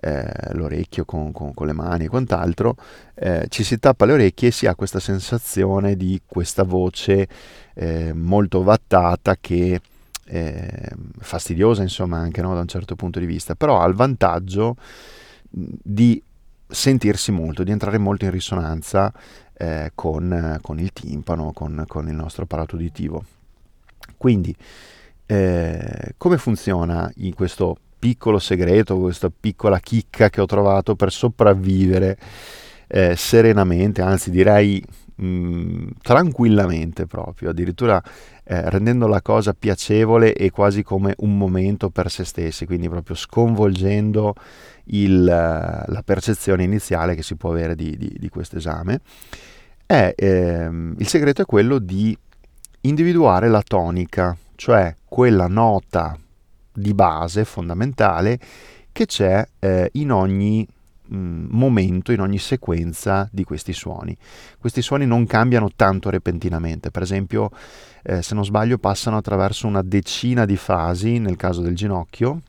eh, 0.00 0.24
l'orecchio 0.52 1.04
con, 1.04 1.32
con, 1.32 1.52
con, 1.52 1.66
le 1.66 1.72
mani 1.72 2.04
e 2.04 2.08
quant'altro, 2.08 2.76
eh, 3.14 3.46
ci 3.48 3.64
si 3.64 3.80
tappa 3.80 4.04
le 4.04 4.12
orecchie 4.12 4.48
e 4.48 4.52
si 4.52 4.66
ha 4.66 4.76
questa 4.76 5.00
sensazione 5.00 5.96
di 5.96 6.22
questa 6.24 6.62
voce 6.62 7.26
eh, 7.74 8.12
molto 8.12 8.62
vattata 8.62 9.36
che 9.40 9.80
eh, 10.26 10.90
fastidiosa 11.18 11.82
insomma 11.82 12.18
anche 12.18 12.42
no, 12.42 12.54
da 12.54 12.60
un 12.60 12.68
certo 12.68 12.96
punto 12.96 13.18
di 13.18 13.26
vista, 13.26 13.54
però 13.54 13.80
ha 13.80 13.86
il 13.86 13.94
vantaggio 13.94 14.76
di 15.48 16.22
sentirsi 16.66 17.30
molto, 17.32 17.62
di 17.62 17.70
entrare 17.70 17.98
molto 17.98 18.24
in 18.24 18.30
risonanza 18.30 19.12
eh, 19.54 19.92
con, 19.94 20.58
con, 20.62 20.78
il 20.78 20.92
timpano, 20.92 21.52
con, 21.52 21.84
con, 21.86 22.08
il 22.08 22.14
nostro 22.14 22.44
apparato 22.44 22.76
uditivo. 22.76 23.24
Quindi, 24.16 24.54
eh, 25.26 26.14
come 26.16 26.38
funziona 26.38 27.10
in 27.16 27.34
questo 27.34 27.76
piccolo 27.98 28.38
segreto, 28.38 28.98
questa 28.98 29.30
piccola 29.30 29.78
chicca 29.78 30.30
che 30.30 30.40
ho 30.40 30.46
trovato 30.46 30.96
per 30.96 31.12
sopravvivere 31.12 32.18
eh, 32.88 33.14
serenamente, 33.16 34.02
anzi 34.02 34.30
direi 34.30 34.84
mh, 35.14 35.26
mm, 35.26 35.88
tranquillamente 36.02 37.06
proprio, 37.06 37.50
addirittura 37.50 38.02
eh, 38.44 38.68
rendendo 38.70 39.06
la 39.06 39.22
cosa 39.22 39.54
piacevole 39.54 40.34
e 40.34 40.50
quasi 40.50 40.82
come 40.82 41.14
un 41.18 41.36
momento 41.36 41.90
per 41.90 42.10
se 42.10 42.24
stessi, 42.24 42.66
quindi 42.66 42.88
proprio 42.88 43.16
sconvolgendo 43.16 44.34
il, 44.84 45.24
la 45.24 46.02
percezione 46.04 46.64
iniziale 46.64 47.14
che 47.14 47.22
si 47.22 47.36
può 47.36 47.50
avere 47.50 47.74
di, 47.74 47.96
di, 47.96 48.14
di 48.18 48.28
questo 48.28 48.56
esame. 48.56 49.00
Ehm, 49.86 50.94
il 50.98 51.06
segreto 51.06 51.42
è 51.42 51.44
quello 51.44 51.78
di 51.78 52.16
individuare 52.82 53.48
la 53.48 53.62
tonica, 53.62 54.36
cioè 54.54 54.94
quella 55.04 55.46
nota 55.46 56.18
di 56.72 56.94
base 56.94 57.44
fondamentale 57.44 58.38
che 58.90 59.06
c'è 59.06 59.46
eh, 59.58 59.88
in 59.92 60.10
ogni 60.10 60.66
mh, 61.12 61.16
mm, 61.16 61.46
momento, 61.50 62.12
in 62.12 62.20
ogni 62.20 62.38
sequenza 62.38 63.28
di 63.30 63.44
questi 63.44 63.72
suoni. 63.72 64.16
Questi 64.58 64.82
suoni 64.82 65.06
non 65.06 65.26
cambiano 65.26 65.70
tanto 65.74 66.10
repentinamente, 66.10 66.90
per 66.90 67.02
esempio 67.02 67.50
eh, 68.02 68.22
se 68.22 68.34
non 68.34 68.44
sbaglio 68.44 68.78
passano 68.78 69.16
attraverso 69.16 69.66
una 69.66 69.82
decina 69.82 70.44
di 70.44 70.56
fasi 70.56 71.18
nel 71.18 71.36
caso 71.36 71.60
del 71.60 71.76
ginocchio, 71.76 72.40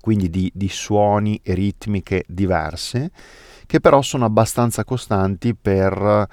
quindi 0.00 0.30
di, 0.30 0.50
di 0.54 0.68
suoni 0.68 1.40
e 1.42 1.54
ritmiche 1.54 2.24
diverse, 2.26 3.10
che 3.66 3.80
però 3.80 4.00
sono 4.00 4.24
abbastanza 4.24 4.84
costanti 4.84 5.54
per 5.54 6.26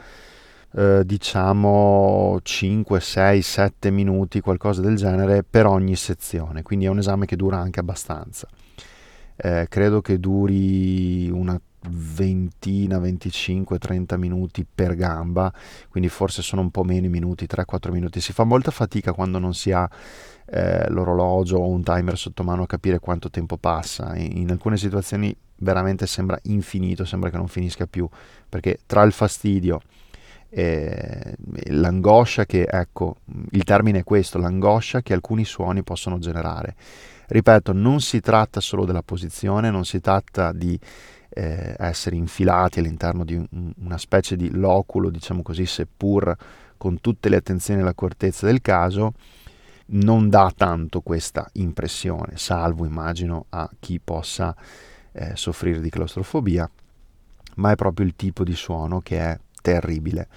eh, 0.77 1.03
diciamo 1.05 2.39
5, 2.41 2.99
6, 2.99 3.41
7 3.41 3.91
minuti, 3.91 4.39
qualcosa 4.39 4.81
del 4.81 4.95
genere 4.95 5.43
per 5.43 5.65
ogni 5.65 5.95
sezione, 5.95 6.61
quindi 6.61 6.85
è 6.85 6.89
un 6.89 6.99
esame 6.99 7.25
che 7.25 7.35
dura 7.35 7.57
anche 7.57 7.79
abbastanza. 7.79 8.47
Eh, 9.35 9.67
credo 9.69 10.01
che 10.01 10.19
duri 10.19 11.29
una 11.29 11.59
ventina, 11.89 12.99
25, 12.99 13.77
30 13.77 14.17
minuti 14.17 14.65
per 14.65 14.95
gamba, 14.95 15.53
quindi 15.89 16.09
forse 16.09 16.41
sono 16.41 16.61
un 16.61 16.71
po' 16.71 16.83
meno 16.83 17.09
minuti, 17.09 17.45
3-4 17.45 17.91
minuti. 17.91 18.21
Si 18.21 18.33
fa 18.33 18.43
molta 18.43 18.71
fatica 18.71 19.13
quando 19.13 19.39
non 19.39 19.53
si 19.53 19.71
ha 19.71 19.89
eh, 20.45 20.89
l'orologio 20.89 21.57
o 21.57 21.67
un 21.67 21.83
timer 21.83 22.17
sotto 22.17 22.43
mano 22.43 22.63
a 22.63 22.67
capire 22.67 22.99
quanto 22.99 23.29
tempo 23.29 23.57
passa. 23.57 24.15
In, 24.15 24.37
in 24.37 24.51
alcune 24.51 24.77
situazioni 24.77 25.35
veramente 25.57 26.05
sembra 26.07 26.37
infinito, 26.43 27.05
sembra 27.05 27.29
che 27.29 27.37
non 27.37 27.47
finisca 27.47 27.85
più, 27.87 28.07
perché 28.49 28.79
tra 28.85 29.03
il 29.03 29.11
fastidio 29.11 29.81
e 30.57 31.35
l'angoscia 31.65 32.45
che, 32.45 32.61
ecco, 32.61 33.17
il 33.51 33.65
termine 33.65 33.99
è 33.99 34.03
questo, 34.05 34.37
l'angoscia 34.37 35.01
che 35.01 35.11
alcuni 35.11 35.43
suoni 35.43 35.83
possono 35.83 36.17
generare. 36.17 36.77
Ripeto, 37.27 37.73
non 37.73 37.99
si 37.99 38.21
tratta 38.21 38.61
solo 38.61 38.85
della 38.85 39.01
posizione, 39.01 39.69
non 39.69 39.83
si 39.83 39.99
tratta 39.99 40.53
di 40.53 40.79
eh, 41.27 41.75
essere 41.77 42.15
infilati 42.15 42.79
all'interno 42.79 43.25
di 43.25 43.35
un, 43.35 43.73
una 43.79 43.97
specie 43.97 44.37
di 44.37 44.49
loculo, 44.51 45.09
diciamo 45.09 45.41
così, 45.41 45.65
seppur 45.65 46.33
con 46.77 47.01
tutte 47.01 47.27
le 47.27 47.35
attenzioni 47.35 47.81
e 47.81 47.83
l'accortezza 47.83 48.45
del 48.45 48.61
caso, 48.61 49.11
non 49.87 50.29
dà 50.29 50.53
tanto 50.55 51.01
questa 51.01 51.49
impressione, 51.55 52.37
salvo 52.37 52.85
immagino 52.85 53.47
a 53.49 53.69
chi 53.77 53.99
possa 53.99 54.55
eh, 55.11 55.35
soffrire 55.35 55.81
di 55.81 55.89
claustrofobia, 55.89 56.69
ma 57.55 57.71
è 57.71 57.75
proprio 57.75 58.05
il 58.05 58.15
tipo 58.15 58.45
di 58.45 58.55
suono 58.55 59.01
che 59.01 59.19
è 59.19 59.37
terribile. 59.65 60.27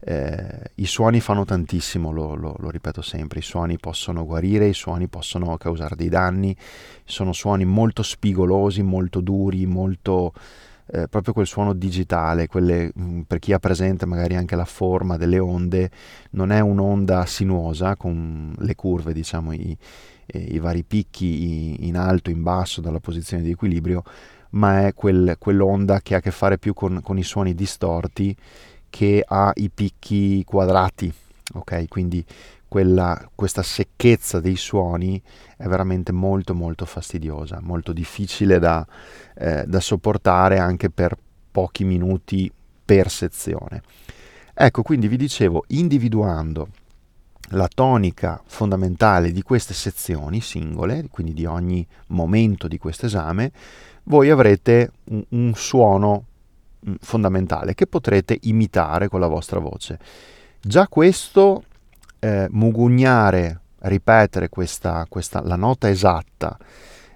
Eh, 0.00 0.70
I 0.76 0.86
suoni 0.86 1.20
fanno 1.20 1.44
tantissimo, 1.44 2.10
lo, 2.10 2.34
lo, 2.34 2.56
lo, 2.58 2.70
ripeto 2.70 3.02
sempre, 3.02 3.40
i 3.40 3.42
suoni 3.42 3.78
possono 3.78 4.24
guarire, 4.24 4.68
i 4.68 4.74
suoni 4.74 5.06
possono 5.06 5.56
causare 5.58 5.96
dei 5.96 6.08
danni, 6.08 6.56
sono 7.04 7.34
suoni 7.34 7.66
molto 7.66 8.02
spigolosi, 8.02 8.82
molto 8.82 9.20
duri, 9.20 9.66
molto... 9.66 10.32
Eh, 10.86 11.08
proprio 11.08 11.32
quel 11.32 11.46
suono 11.46 11.72
digitale, 11.72 12.46
quelle, 12.46 12.90
mh, 12.94 13.02
mm, 13.02 13.20
per 13.22 13.38
chi 13.38 13.54
ha 13.54 13.58
presente 13.58 14.04
magari 14.04 14.36
anche 14.36 14.54
la 14.54 14.66
forma 14.66 15.16
delle 15.16 15.38
onde, 15.38 15.90
non 16.32 16.52
è 16.52 16.60
un'onda 16.60 17.24
sinuosa 17.24 17.96
con 17.96 18.54
le 18.58 18.74
curve, 18.74 19.14
diciamo, 19.14 19.54
i, 19.54 19.74
i 20.26 20.58
vari 20.58 20.84
picchi 20.84 21.86
in 21.86 21.96
alto, 21.96 22.28
in 22.28 22.42
basso, 22.42 22.82
dalla 22.82 23.00
posizione 23.00 23.42
di 23.42 23.52
equilibrio, 23.52 24.02
ma 24.54 24.86
è 24.86 24.94
quel, 24.94 25.36
quell'onda 25.38 26.00
che 26.00 26.14
ha 26.14 26.18
a 26.18 26.20
che 26.20 26.30
fare 26.30 26.58
più 26.58 26.74
con, 26.74 27.00
con 27.02 27.18
i 27.18 27.22
suoni 27.22 27.54
distorti 27.54 28.36
che 28.88 29.24
ha 29.26 29.50
i 29.54 29.70
picchi 29.70 30.44
quadrati, 30.44 31.12
ok? 31.54 31.88
Quindi 31.88 32.24
quella, 32.68 33.28
questa 33.34 33.62
secchezza 33.62 34.40
dei 34.40 34.56
suoni 34.56 35.20
è 35.56 35.66
veramente 35.66 36.12
molto 36.12 36.54
molto 36.54 36.84
fastidiosa, 36.84 37.58
molto 37.60 37.92
difficile 37.92 38.58
da, 38.58 38.86
eh, 39.36 39.64
da 39.66 39.80
sopportare 39.80 40.58
anche 40.58 40.90
per 40.90 41.16
pochi 41.50 41.84
minuti 41.84 42.50
per 42.84 43.10
sezione. 43.10 43.82
Ecco, 44.52 44.82
quindi 44.82 45.08
vi 45.08 45.16
dicevo, 45.16 45.64
individuando 45.68 46.68
la 47.50 47.68
tonica 47.72 48.40
fondamentale 48.46 49.32
di 49.32 49.42
queste 49.42 49.74
sezioni 49.74 50.40
singole, 50.40 51.06
quindi 51.10 51.34
di 51.34 51.44
ogni 51.44 51.86
momento 52.08 52.68
di 52.68 52.78
questo 52.78 53.06
esame, 53.06 53.52
voi 54.04 54.30
avrete 54.30 54.90
un, 55.04 55.24
un 55.30 55.52
suono 55.54 56.24
Mm, 56.86 56.94
fondamentale 57.00 57.72
che 57.74 57.86
potrete 57.86 58.38
imitare 58.42 59.08
con 59.08 59.18
la 59.18 59.26
vostra 59.26 59.58
voce. 59.58 59.98
Già 60.60 60.86
questo, 60.86 61.64
eh, 62.18 62.46
mugugnare, 62.50 63.60
ripetere 63.80 64.50
questa, 64.50 65.06
questa, 65.08 65.40
la 65.42 65.56
nota 65.56 65.88
esatta 65.88 66.58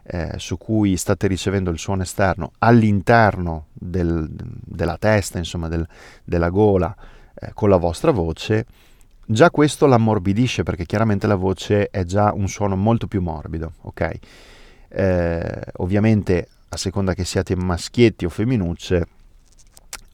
eh, 0.04 0.32
su 0.36 0.56
cui 0.56 0.96
state 0.96 1.26
ricevendo 1.26 1.68
il 1.68 1.78
suono 1.78 2.00
esterno 2.00 2.52
all'interno 2.60 3.66
del, 3.74 4.26
della 4.30 4.96
testa, 4.96 5.36
insomma 5.36 5.68
del, 5.68 5.86
della 6.24 6.48
gola, 6.48 6.94
eh, 7.34 7.50
con 7.52 7.68
la 7.68 7.76
vostra 7.76 8.10
voce, 8.10 8.64
già 9.26 9.50
questo 9.50 9.84
l'ammorbidisce 9.84 10.62
perché 10.62 10.86
chiaramente 10.86 11.26
la 11.26 11.34
voce 11.34 11.88
è 11.90 12.04
già 12.04 12.32
un 12.32 12.48
suono 12.48 12.74
molto 12.74 13.06
più 13.06 13.20
morbido, 13.20 13.72
ok? 13.82 14.18
Eh, 14.88 15.62
ovviamente 15.76 16.48
a 16.68 16.76
seconda 16.76 17.14
che 17.14 17.24
siate 17.24 17.56
maschietti 17.56 18.24
o 18.24 18.28
femminucce 18.28 19.06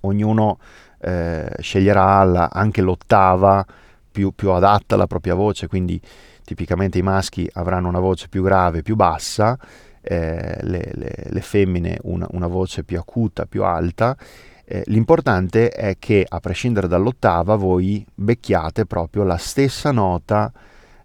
ognuno 0.01 0.59
eh, 1.01 1.51
sceglierà 1.59 2.23
la, 2.25 2.49
anche 2.53 2.81
l'ottava 2.81 3.65
più, 4.11 4.33
più 4.35 4.51
adatta 4.51 4.95
alla 4.95 5.07
propria 5.07 5.35
voce, 5.35 5.67
quindi 5.67 6.01
tipicamente 6.45 6.99
i 6.99 7.03
maschi 7.03 7.49
avranno 7.55 7.89
una 7.89 8.01
voce 8.01 8.29
più 8.29 8.43
grave, 8.43 8.83
più 8.83 8.97
bassa, 8.97 9.59
eh, 10.01 10.59
le, 10.61 10.91
le, 10.93 11.15
le, 11.25 11.41
femmine 11.41 11.99
una, 12.03 12.27
una, 12.31 12.47
voce 12.47 12.85
più 12.85 12.99
acuta, 12.99 13.47
più 13.47 13.65
alta. 13.65 14.17
Eh, 14.65 14.83
l'importante 14.87 15.71
è 15.71 15.97
che 15.99 16.25
a 16.29 16.41
prescindere 16.41 16.87
dall'ottava 16.87 17.57
voi 17.57 18.05
becchiate 18.15 18.87
proprio 18.87 19.25
la 19.25 19.37
stessa 19.37 19.91
nota, 19.91 20.53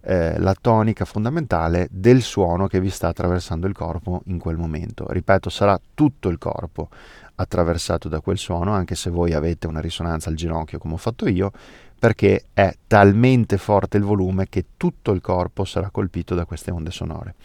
eh, 0.02 0.40
la 0.40 0.56
tonica 0.60 1.06
fondamentale 1.06 1.88
del 1.92 2.22
suono 2.22 2.68
che 2.68 2.80
vi 2.80 2.90
sta 2.90 3.10
attraversando 3.10 3.68
il 3.68 3.74
corpo 3.74 4.22
in 4.26 4.40
quel 4.40 4.58
momento. 4.58 5.06
Ripeto, 5.10 5.50
sarà 5.50 5.80
tutto 5.94 6.30
il 6.30 6.38
corpo 6.38 6.90
attraversato 7.36 8.10
da 8.10 8.20
quel 8.20 8.38
suono, 8.38 8.74
anche 8.74 8.96
se 8.96 9.10
voi 9.10 9.34
avete 9.34 9.68
una 9.68 9.80
risonanza 9.80 10.30
al 10.30 10.36
ginocchio 10.36 10.78
come 10.78 10.96
ho 10.96 10.98
fatto 10.98 11.28
io, 11.28 11.52
perché 11.98 12.46
è 12.54 12.74
talmente 12.88 13.58
forte 13.58 13.98
il 13.98 14.04
volume 14.04 14.48
che 14.48 14.66
tutto 14.78 15.12
il 15.12 15.22
corpo 15.22 15.66
sarà 15.66 15.90
colpito 15.90 16.36
da 16.36 16.46
queste 16.46 16.72
onde 16.72 16.92
sonore. 16.92 17.36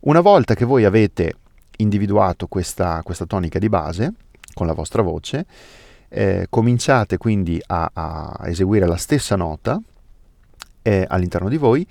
Una 0.00 0.20
volta 0.20 0.54
che 0.54 0.64
voi 0.64 0.84
avete 0.84 1.36
individuato 1.78 2.46
questa, 2.46 3.00
questa 3.02 3.26
tonica 3.26 3.58
di 3.58 3.68
base 3.68 4.12
con 4.52 4.66
la 4.66 4.72
vostra 4.74 5.02
voce, 5.02 5.46
eh, 6.08 6.46
cominciate 6.48 7.16
quindi 7.16 7.60
a, 7.66 7.90
a, 7.92 8.40
eseguire 8.44 8.86
la 8.86 8.96
stessa 8.96 9.34
nota 9.34 9.80
eh, 10.84 11.04
all'interno 11.08 11.48
di 11.48 11.56
voi 11.56 11.84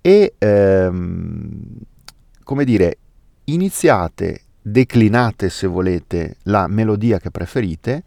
e, 0.00 0.34
ehm, 0.38 1.62
come 2.42 2.64
dire, 2.64 2.96
iniziate, 3.44 4.42
declinate 4.62 5.50
se 5.50 5.66
volete 5.66 6.36
la 6.44 6.66
melodia 6.66 7.18
che 7.18 7.30
preferite 7.30 8.04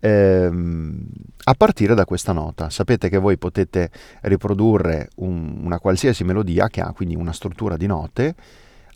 ehm, 0.00 1.06
a 1.44 1.54
partire 1.54 1.94
da 1.94 2.04
questa 2.04 2.32
nota. 2.32 2.70
Sapete 2.70 3.08
che 3.08 3.18
voi 3.18 3.36
potete 3.36 3.90
riprodurre 4.22 5.10
un, 5.16 5.60
una 5.62 5.78
qualsiasi 5.78 6.24
melodia 6.24 6.68
che 6.68 6.80
ha 6.80 6.92
quindi 6.92 7.14
una 7.14 7.32
struttura 7.32 7.76
di 7.76 7.86
note 7.86 8.34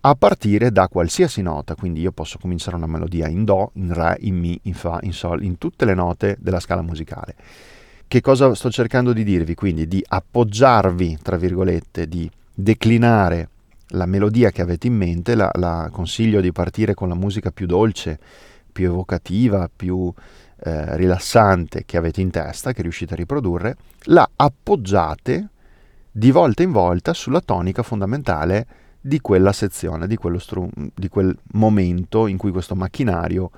a 0.05 0.15
partire 0.17 0.73
da 0.73 0.89
qualsiasi 0.89 1.43
nota, 1.43 1.77
quindi 1.77 2.01
io 2.01 2.11
posso 2.11 2.39
cominciare 2.41 2.75
una 2.75 2.87
melodia 2.87 3.29
in 3.29 3.45
Do, 3.45 3.71
in 3.75 3.95
Re, 3.95 4.17
in 4.21 4.37
Mi, 4.37 4.59
in 4.63 4.75
Fa, 4.75 4.99
in 5.03 5.13
Sol, 5.13 5.45
in 5.45 5.59
tutte 5.59 5.85
le 5.85 5.95
note 5.95 6.37
della 6.41 6.59
scala 6.59 6.83
musicale. 6.83 7.37
Che 8.13 8.21
cosa 8.21 8.55
sto 8.55 8.71
cercando 8.71 9.15
di 9.15 9.25
dirvi? 9.25 9.55
Quindi 9.55 9.89
di 9.89 10.05
appoggiarvi, 10.07 11.21
tra 11.23 11.39
virgolette, 11.39 12.07
di 12.07 12.31
declinare 12.53 13.49
la 13.93 14.05
melodia 14.05 14.51
che 14.51 14.61
avete 14.61 14.87
in 14.87 14.95
mente, 14.95 15.35
la, 15.35 15.51
la 15.55 15.89
consiglio 15.91 16.43
di 16.43 16.53
partire 16.53 16.93
con 16.93 17.09
la 17.09 17.15
musica 17.15 17.51
più 17.51 17.65
dolce, 17.65 18.19
più 18.71 18.85
evocativa, 18.85 19.71
più 19.75 20.13
eh, 20.63 20.95
rilassante 20.99 21.85
che 21.87 21.97
avete 21.97 22.21
in 22.21 22.29
testa, 22.29 22.75
che 22.75 22.83
riuscite 22.83 23.15
a 23.15 23.17
riprodurre, 23.17 23.79
la 24.09 24.29
appoggiate 24.37 25.49
di 26.11 26.31
volta 26.31 26.63
in 26.63 26.71
volta 26.71 27.15
sulla 27.15 27.41
tonica 27.41 27.83
fondamentale 27.83 28.67
di 29.01 29.23
quella 29.23 29.53
sezione, 29.53 30.07
di, 30.07 30.19
stru- 30.37 30.71
di 30.95 31.09
quel 31.09 31.35
momento 31.53 32.27
in 32.27 32.37
cui 32.37 32.51
questo 32.51 32.75
macchinario 32.75 33.51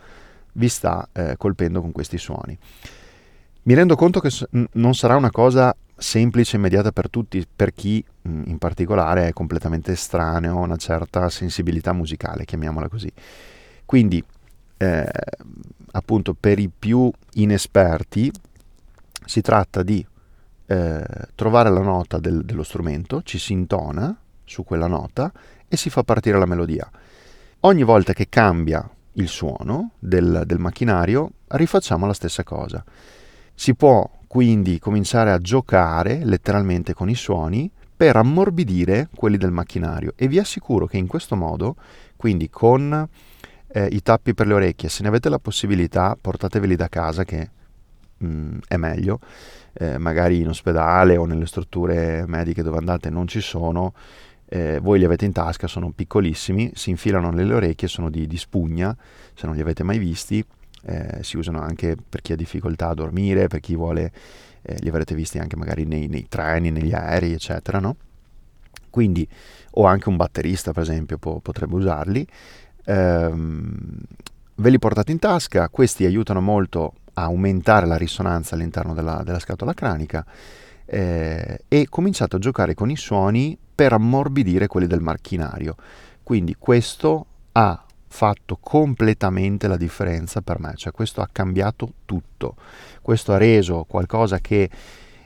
vi 0.52 0.68
sta 0.68 1.08
eh, 1.10 1.34
colpendo 1.36 1.80
con 1.80 1.90
questi 1.90 2.18
suoni. 2.18 2.56
Mi 3.66 3.72
rendo 3.72 3.96
conto 3.96 4.20
che 4.20 4.30
non 4.72 4.94
sarà 4.94 5.16
una 5.16 5.30
cosa 5.30 5.74
semplice 5.96 6.56
e 6.56 6.58
immediata 6.58 6.92
per 6.92 7.08
tutti, 7.08 7.46
per 7.54 7.72
chi 7.72 8.04
mh, 8.22 8.42
in 8.46 8.58
particolare 8.58 9.28
è 9.28 9.32
completamente 9.32 9.92
estraneo 9.92 10.58
a 10.58 10.60
una 10.60 10.76
certa 10.76 11.30
sensibilità 11.30 11.94
musicale, 11.94 12.44
chiamiamola 12.44 12.88
così. 12.88 13.10
Quindi 13.86 14.22
eh, 14.76 15.10
appunto 15.92 16.34
per 16.38 16.58
i 16.58 16.68
più 16.68 17.10
inesperti 17.34 18.30
si 19.24 19.40
tratta 19.40 19.82
di 19.82 20.06
eh, 20.66 21.04
trovare 21.34 21.70
la 21.70 21.80
nota 21.80 22.18
del, 22.18 22.44
dello 22.44 22.64
strumento, 22.64 23.22
ci 23.22 23.38
si 23.38 23.54
intona 23.54 24.14
su 24.44 24.62
quella 24.62 24.88
nota 24.88 25.32
e 25.66 25.78
si 25.78 25.88
fa 25.88 26.02
partire 26.02 26.38
la 26.38 26.44
melodia. 26.44 26.86
Ogni 27.60 27.82
volta 27.82 28.12
che 28.12 28.28
cambia 28.28 28.86
il 29.12 29.28
suono 29.28 29.92
del, 29.98 30.42
del 30.44 30.58
macchinario 30.58 31.30
rifacciamo 31.46 32.04
la 32.04 32.12
stessa 32.12 32.42
cosa. 32.42 32.84
Si 33.54 33.74
può 33.74 34.10
quindi 34.26 34.78
cominciare 34.78 35.30
a 35.30 35.38
giocare 35.38 36.24
letteralmente 36.24 36.92
con 36.92 37.08
i 37.08 37.14
suoni 37.14 37.70
per 37.96 38.16
ammorbidire 38.16 39.08
quelli 39.14 39.36
del 39.36 39.52
macchinario. 39.52 40.12
E 40.16 40.26
vi 40.26 40.38
assicuro 40.38 40.86
che 40.86 40.96
in 40.96 41.06
questo 41.06 41.36
modo, 41.36 41.76
quindi 42.16 42.50
con 42.50 43.08
eh, 43.68 43.86
i 43.86 44.02
tappi 44.02 44.34
per 44.34 44.48
le 44.48 44.54
orecchie, 44.54 44.88
se 44.88 45.02
ne 45.02 45.08
avete 45.08 45.28
la 45.28 45.38
possibilità 45.38 46.16
portateveli 46.20 46.74
da 46.74 46.88
casa 46.88 47.24
che 47.24 47.50
mh, 48.18 48.26
mm, 48.26 48.58
è 48.66 48.76
meglio, 48.76 49.20
eh, 49.72 49.98
magari 49.98 50.40
in 50.40 50.48
ospedale 50.48 51.16
o 51.16 51.24
nelle 51.24 51.46
strutture 51.46 52.24
mediche 52.26 52.62
dove 52.62 52.78
andate 52.78 53.10
non 53.10 53.28
ci 53.28 53.40
sono, 53.40 53.94
eh, 54.46 54.78
voi 54.80 54.98
li 54.98 55.04
avete 55.04 55.24
in 55.24 55.32
tasca, 55.32 55.66
sono 55.66 55.90
piccolissimi, 55.90 56.72
si 56.74 56.90
infilano 56.90 57.30
nelle 57.30 57.54
orecchie, 57.54 57.88
sono 57.88 58.10
di, 58.10 58.26
di 58.26 58.36
spugna, 58.36 58.96
se 59.34 59.46
non 59.46 59.54
li 59.54 59.60
avete 59.60 59.82
mai 59.82 59.98
visti, 59.98 60.44
eh, 60.86 61.22
si 61.22 61.36
usano 61.36 61.60
anche 61.60 61.96
per 62.08 62.22
chi 62.22 62.32
ha 62.32 62.36
difficoltà 62.36 62.88
a 62.88 62.94
dormire, 62.94 63.48
per 63.48 63.60
chi 63.60 63.74
vuole, 63.74 64.12
eh, 64.62 64.76
li 64.80 64.88
avrete 64.88 65.14
visti 65.14 65.38
anche 65.38 65.56
magari 65.56 65.84
nei, 65.84 66.06
nei 66.08 66.26
treni, 66.28 66.70
negli 66.70 66.92
aerei, 66.92 67.32
eccetera, 67.32 67.78
no? 67.78 67.96
Quindi, 68.90 69.26
o 69.72 69.86
anche 69.86 70.08
un 70.08 70.16
batterista, 70.16 70.72
per 70.72 70.82
esempio, 70.82 71.18
po- 71.18 71.40
potrebbe 71.40 71.74
usarli 71.74 72.26
ehm, 72.84 73.98
ve 74.56 74.70
li 74.70 74.78
portate 74.78 75.12
in 75.12 75.18
tasca, 75.18 75.68
questi 75.68 76.04
aiutano 76.04 76.40
molto 76.40 76.94
a 77.14 77.24
aumentare 77.24 77.86
la 77.86 77.96
risonanza 77.96 78.54
all'interno 78.54 78.94
della, 78.94 79.22
della 79.24 79.38
scatola 79.38 79.72
cranica 79.72 80.24
eh, 80.84 81.64
e 81.68 81.88
cominciate 81.88 82.36
a 82.36 82.38
giocare 82.38 82.74
con 82.74 82.90
i 82.90 82.96
suoni 82.96 83.56
per 83.74 83.92
ammorbidire 83.92 84.66
quelli 84.66 84.86
del 84.86 85.00
macchinario. 85.00 85.76
Quindi 86.22 86.56
questo 86.58 87.26
ha 87.52 87.84
fatto 88.14 88.58
completamente 88.60 89.66
la 89.66 89.76
differenza 89.76 90.40
per 90.40 90.60
me, 90.60 90.74
cioè 90.76 90.92
questo 90.92 91.20
ha 91.20 91.28
cambiato 91.30 91.94
tutto, 92.04 92.54
questo 93.02 93.32
ha 93.32 93.38
reso 93.38 93.84
qualcosa 93.88 94.38
che 94.38 94.70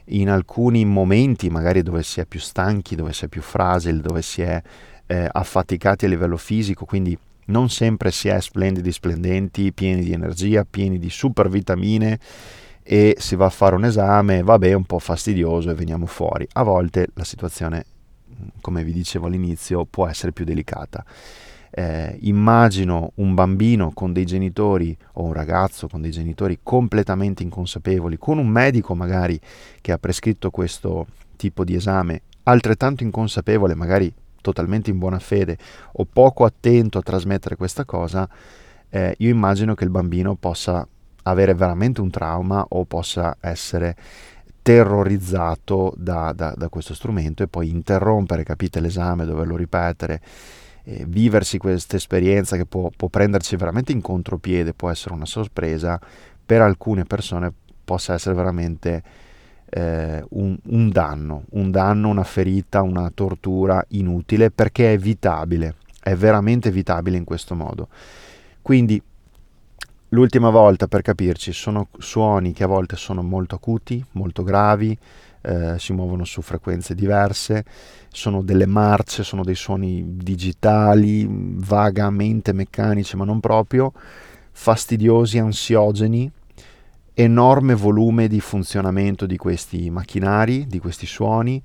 in 0.05 0.27
alcuni 0.27 0.85
momenti, 0.85 1.51
magari 1.51 1.83
dove 1.83 2.01
si 2.01 2.19
è 2.19 2.25
più 2.25 2.39
stanchi, 2.39 2.95
dove 2.95 3.13
si 3.13 3.25
è 3.25 3.27
più 3.27 3.43
fragile, 3.43 4.01
dove 4.01 4.23
si 4.23 4.41
è 4.41 4.59
eh, 5.05 5.29
affaticati 5.31 6.05
a 6.05 6.07
livello 6.07 6.35
fisico, 6.35 6.85
quindi 6.85 7.15
non 7.45 7.69
sempre 7.69 8.09
si 8.09 8.27
è 8.27 8.41
splendidi, 8.41 8.91
splendenti, 8.91 9.71
pieni 9.71 10.03
di 10.03 10.11
energia, 10.11 10.65
pieni 10.67 10.97
di 10.97 11.11
super 11.11 11.47
vitamine 11.47 12.19
e 12.81 13.15
si 13.19 13.35
va 13.35 13.45
a 13.45 13.51
fare 13.51 13.75
un 13.75 13.85
esame, 13.85 14.41
vabbè, 14.41 14.73
un 14.73 14.85
po' 14.85 14.97
fastidioso 14.97 15.69
e 15.69 15.75
veniamo 15.75 16.07
fuori. 16.07 16.47
A 16.53 16.63
volte 16.63 17.09
la 17.13 17.23
situazione, 17.23 17.85
come 18.61 18.83
vi 18.83 18.93
dicevo 18.93 19.27
all'inizio, 19.27 19.85
può 19.85 20.07
essere 20.07 20.31
più 20.31 20.43
delicata. 20.43 21.05
Eh, 21.71 22.17
immagino 22.21 23.11
un 23.15 23.35
bambino 23.35 23.91
con 23.93 24.11
dei 24.11 24.25
genitori 24.25 24.97
o 25.13 25.23
un 25.23 25.33
ragazzo 25.33 25.87
con 25.87 26.01
dei 26.01 26.11
genitori 26.11 26.59
completamente 26.63 27.43
inconsapevoli, 27.43 28.17
con 28.17 28.37
un 28.37 28.47
medico 28.47 28.95
magari 28.95 29.39
che 29.81 29.91
ha 29.91 29.97
prescritto 29.97 30.49
questo 30.49 31.05
tipo 31.35 31.63
di 31.63 31.75
esame 31.75 32.21
altrettanto 32.43 33.03
inconsapevole, 33.03 33.75
magari 33.75 34.11
totalmente 34.41 34.89
in 34.89 34.97
buona 34.97 35.19
fede 35.19 35.57
o 35.93 36.05
poco 36.05 36.45
attento 36.45 36.97
a 36.97 37.01
trasmettere 37.01 37.55
questa 37.55 37.85
cosa, 37.85 38.27
eh, 38.89 39.13
io 39.19 39.29
immagino 39.29 39.75
che 39.75 39.83
il 39.83 39.89
bambino 39.89 40.35
possa 40.35 40.87
avere 41.23 41.53
veramente 41.53 42.01
un 42.01 42.09
trauma 42.09 42.65
o 42.69 42.85
possa 42.85 43.37
essere 43.39 43.95
terrorizzato 44.61 45.93
da, 45.95 46.33
da, 46.33 46.53
da 46.55 46.69
questo 46.69 46.93
strumento 46.93 47.43
e 47.43 47.47
poi 47.47 47.69
interrompere, 47.69 48.43
capite, 48.43 48.79
l'esame, 48.79 49.25
doverlo 49.25 49.55
ripetere, 49.55 50.21
eh, 50.91 51.05
viversi 51.07 51.59
questa 51.59 51.97
esperienza 51.97 52.57
che 52.57 52.65
può, 52.65 52.89
può 52.95 53.09
prenderci 53.09 53.55
veramente 53.55 53.91
in 53.91 54.01
contropiede, 54.01 54.73
può 54.73 54.89
essere 54.89 55.13
una 55.13 55.27
sorpresa, 55.27 55.99
per 56.43 56.61
alcune 56.61 57.03
persone 57.03 57.53
possa 57.85 58.13
essere 58.13 58.33
veramente 58.33 59.03
eh, 59.69 60.25
un, 60.29 60.57
un, 60.63 60.89
danno, 60.89 61.43
un 61.51 61.69
danno, 61.69 62.09
una 62.09 62.23
ferita, 62.23 62.81
una 62.81 63.11
tortura 63.13 63.83
inutile 63.89 64.49
perché 64.49 64.89
è 64.89 64.93
evitabile, 64.93 65.75
è 66.01 66.15
veramente 66.15 66.69
evitabile 66.69 67.17
in 67.17 67.23
questo 67.23 67.53
modo. 67.53 67.87
Quindi 68.63 68.99
l'ultima 70.09 70.49
volta 70.49 70.87
per 70.87 71.03
capirci 71.03 71.53
sono 71.53 71.89
suoni 71.99 72.51
che 72.51 72.63
a 72.63 72.67
volte 72.67 72.95
sono 72.95 73.21
molto 73.21 73.53
acuti, 73.53 74.03
molto 74.13 74.41
gravi, 74.41 74.97
eh, 75.41 75.75
si 75.77 75.93
muovono 75.93 76.25
su 76.25 76.41
frequenze 76.41 76.95
diverse, 76.95 77.63
sono 78.11 78.41
delle 78.41 78.65
marce, 78.65 79.23
sono 79.23 79.43
dei 79.43 79.55
suoni 79.55 80.03
digitali, 80.17 81.25
vagamente 81.29 82.53
meccanici 82.53 83.15
ma 83.15 83.25
non 83.25 83.39
proprio, 83.39 83.93
fastidiosi, 84.51 85.37
ansiogeni, 85.37 86.31
enorme 87.13 87.73
volume 87.75 88.27
di 88.27 88.39
funzionamento 88.39 89.25
di 89.25 89.37
questi 89.37 89.89
macchinari, 89.89 90.67
di 90.67 90.79
questi 90.79 91.05
suoni, 91.05 91.61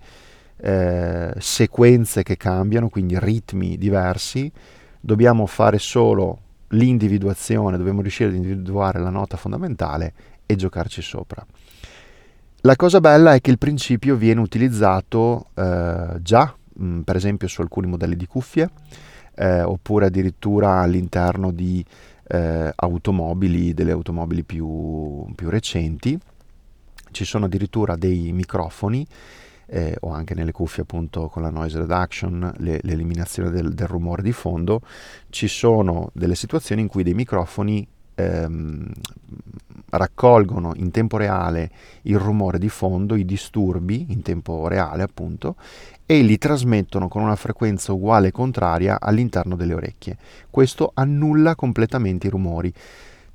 eh, 0.56 1.32
sequenze 1.38 2.22
che 2.22 2.36
cambiano, 2.36 2.88
quindi 2.88 3.18
ritmi 3.18 3.76
diversi. 3.76 4.50
Dobbiamo 5.00 5.46
fare 5.46 5.78
solo 5.78 6.38
l'individuazione, 6.68 7.76
dobbiamo 7.76 8.00
riuscire 8.00 8.30
ad 8.30 8.36
individuare 8.36 8.98
la 8.98 9.10
nota 9.10 9.36
fondamentale 9.36 10.12
e 10.46 10.56
giocarci 10.56 11.02
sopra. 11.02 11.44
La 12.66 12.76
cosa 12.76 12.98
bella 12.98 13.34
è 13.34 13.42
che 13.42 13.50
il 13.50 13.58
principio 13.58 14.16
viene 14.16 14.40
utilizzato 14.40 15.48
eh, 15.52 16.16
già, 16.22 16.56
mh, 16.72 16.86
mm, 16.86 17.00
per 17.00 17.14
esempio, 17.14 17.46
su 17.46 17.60
alcuni 17.60 17.86
modelli 17.86 18.16
di 18.16 18.26
cuffie, 18.26 18.70
eh, 19.34 19.60
oppure 19.60 20.06
addirittura 20.06 20.80
all'interno 20.80 21.50
di 21.50 21.84
eh, 22.26 22.72
automobili, 22.74 23.74
delle 23.74 23.90
automobili 23.92 24.44
più, 24.44 25.26
più, 25.34 25.50
recenti. 25.50 26.18
Ci 27.10 27.24
sono 27.26 27.44
addirittura 27.44 27.96
dei 27.96 28.32
microfoni 28.32 29.06
eh, 29.66 29.98
o 30.00 30.12
anche 30.12 30.34
nelle 30.34 30.52
cuffie 30.52 30.84
appunto 30.84 31.28
con 31.28 31.42
la 31.42 31.50
noise 31.50 31.76
reduction, 31.76 32.50
le, 32.60 32.78
l'eliminazione 32.80 33.50
del, 33.50 33.74
del 33.74 33.86
rumore 33.86 34.22
di 34.22 34.32
fondo. 34.32 34.80
Ci 35.28 35.48
sono 35.48 36.08
delle 36.14 36.34
situazioni 36.34 36.80
in 36.80 36.88
cui 36.88 37.02
dei 37.02 37.12
microfoni 37.12 37.86
ehm, 38.14 38.90
raccolgono 39.96 40.72
in 40.76 40.90
tempo 40.90 41.16
reale 41.16 41.70
il 42.02 42.18
rumore 42.18 42.58
di 42.58 42.68
fondo, 42.68 43.14
i 43.14 43.24
disturbi 43.24 44.06
in 44.10 44.22
tempo 44.22 44.68
reale 44.68 45.02
appunto, 45.02 45.56
e 46.06 46.20
li 46.22 46.38
trasmettono 46.38 47.08
con 47.08 47.22
una 47.22 47.36
frequenza 47.36 47.92
uguale 47.92 48.28
e 48.28 48.32
contraria 48.32 49.00
all'interno 49.00 49.56
delle 49.56 49.74
orecchie. 49.74 50.16
Questo 50.50 50.90
annulla 50.94 51.54
completamente 51.54 52.26
i 52.26 52.30
rumori, 52.30 52.72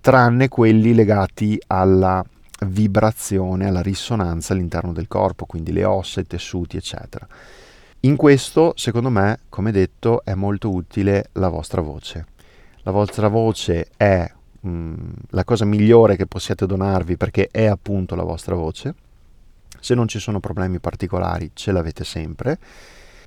tranne 0.01 0.47
quelli 0.47 0.93
legati 0.93 1.59
alla 1.67 2.23
vibrazione, 2.65 3.67
alla 3.67 3.81
risonanza 3.81 4.53
all'interno 4.53 4.91
del 4.91 5.07
corpo, 5.07 5.45
quindi 5.45 5.71
le 5.71 5.85
ossa, 5.85 6.19
i 6.19 6.27
tessuti, 6.27 6.77
eccetera. 6.77 7.27
In 8.01 8.15
questo, 8.15 8.73
secondo 8.75 9.09
me, 9.09 9.39
come 9.49 9.71
detto, 9.71 10.23
è 10.23 10.33
molto 10.33 10.69
utile 10.71 11.29
la 11.33 11.49
vostra 11.49 11.81
voce. 11.81 12.27
La 12.83 12.91
vostra 12.91 13.27
voce 13.27 13.89
è 13.97 14.31
mm, 14.67 15.11
la 15.29 15.43
cosa 15.43 15.65
migliore 15.65 16.15
che 16.15 16.25
possiate 16.25 16.65
donarvi 16.65 17.17
perché 17.17 17.47
è 17.51 17.65
appunto 17.65 18.15
la 18.15 18.23
vostra 18.23 18.55
voce. 18.55 18.93
Se 19.79 19.95
non 19.95 20.07
ci 20.07 20.19
sono 20.19 20.39
problemi 20.39 20.79
particolari, 20.79 21.51
ce 21.53 21.71
l'avete 21.71 22.03
sempre. 22.03 22.57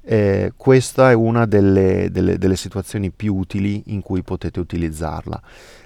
Eh, 0.04 0.52
questa 0.56 1.10
è 1.10 1.14
una 1.14 1.46
delle, 1.46 2.08
delle, 2.10 2.36
delle, 2.36 2.56
situazioni 2.56 3.10
più 3.10 3.36
utili 3.36 3.84
in 3.86 4.02
cui 4.02 4.22
potete 4.22 4.58
utilizzarla. 4.58 5.40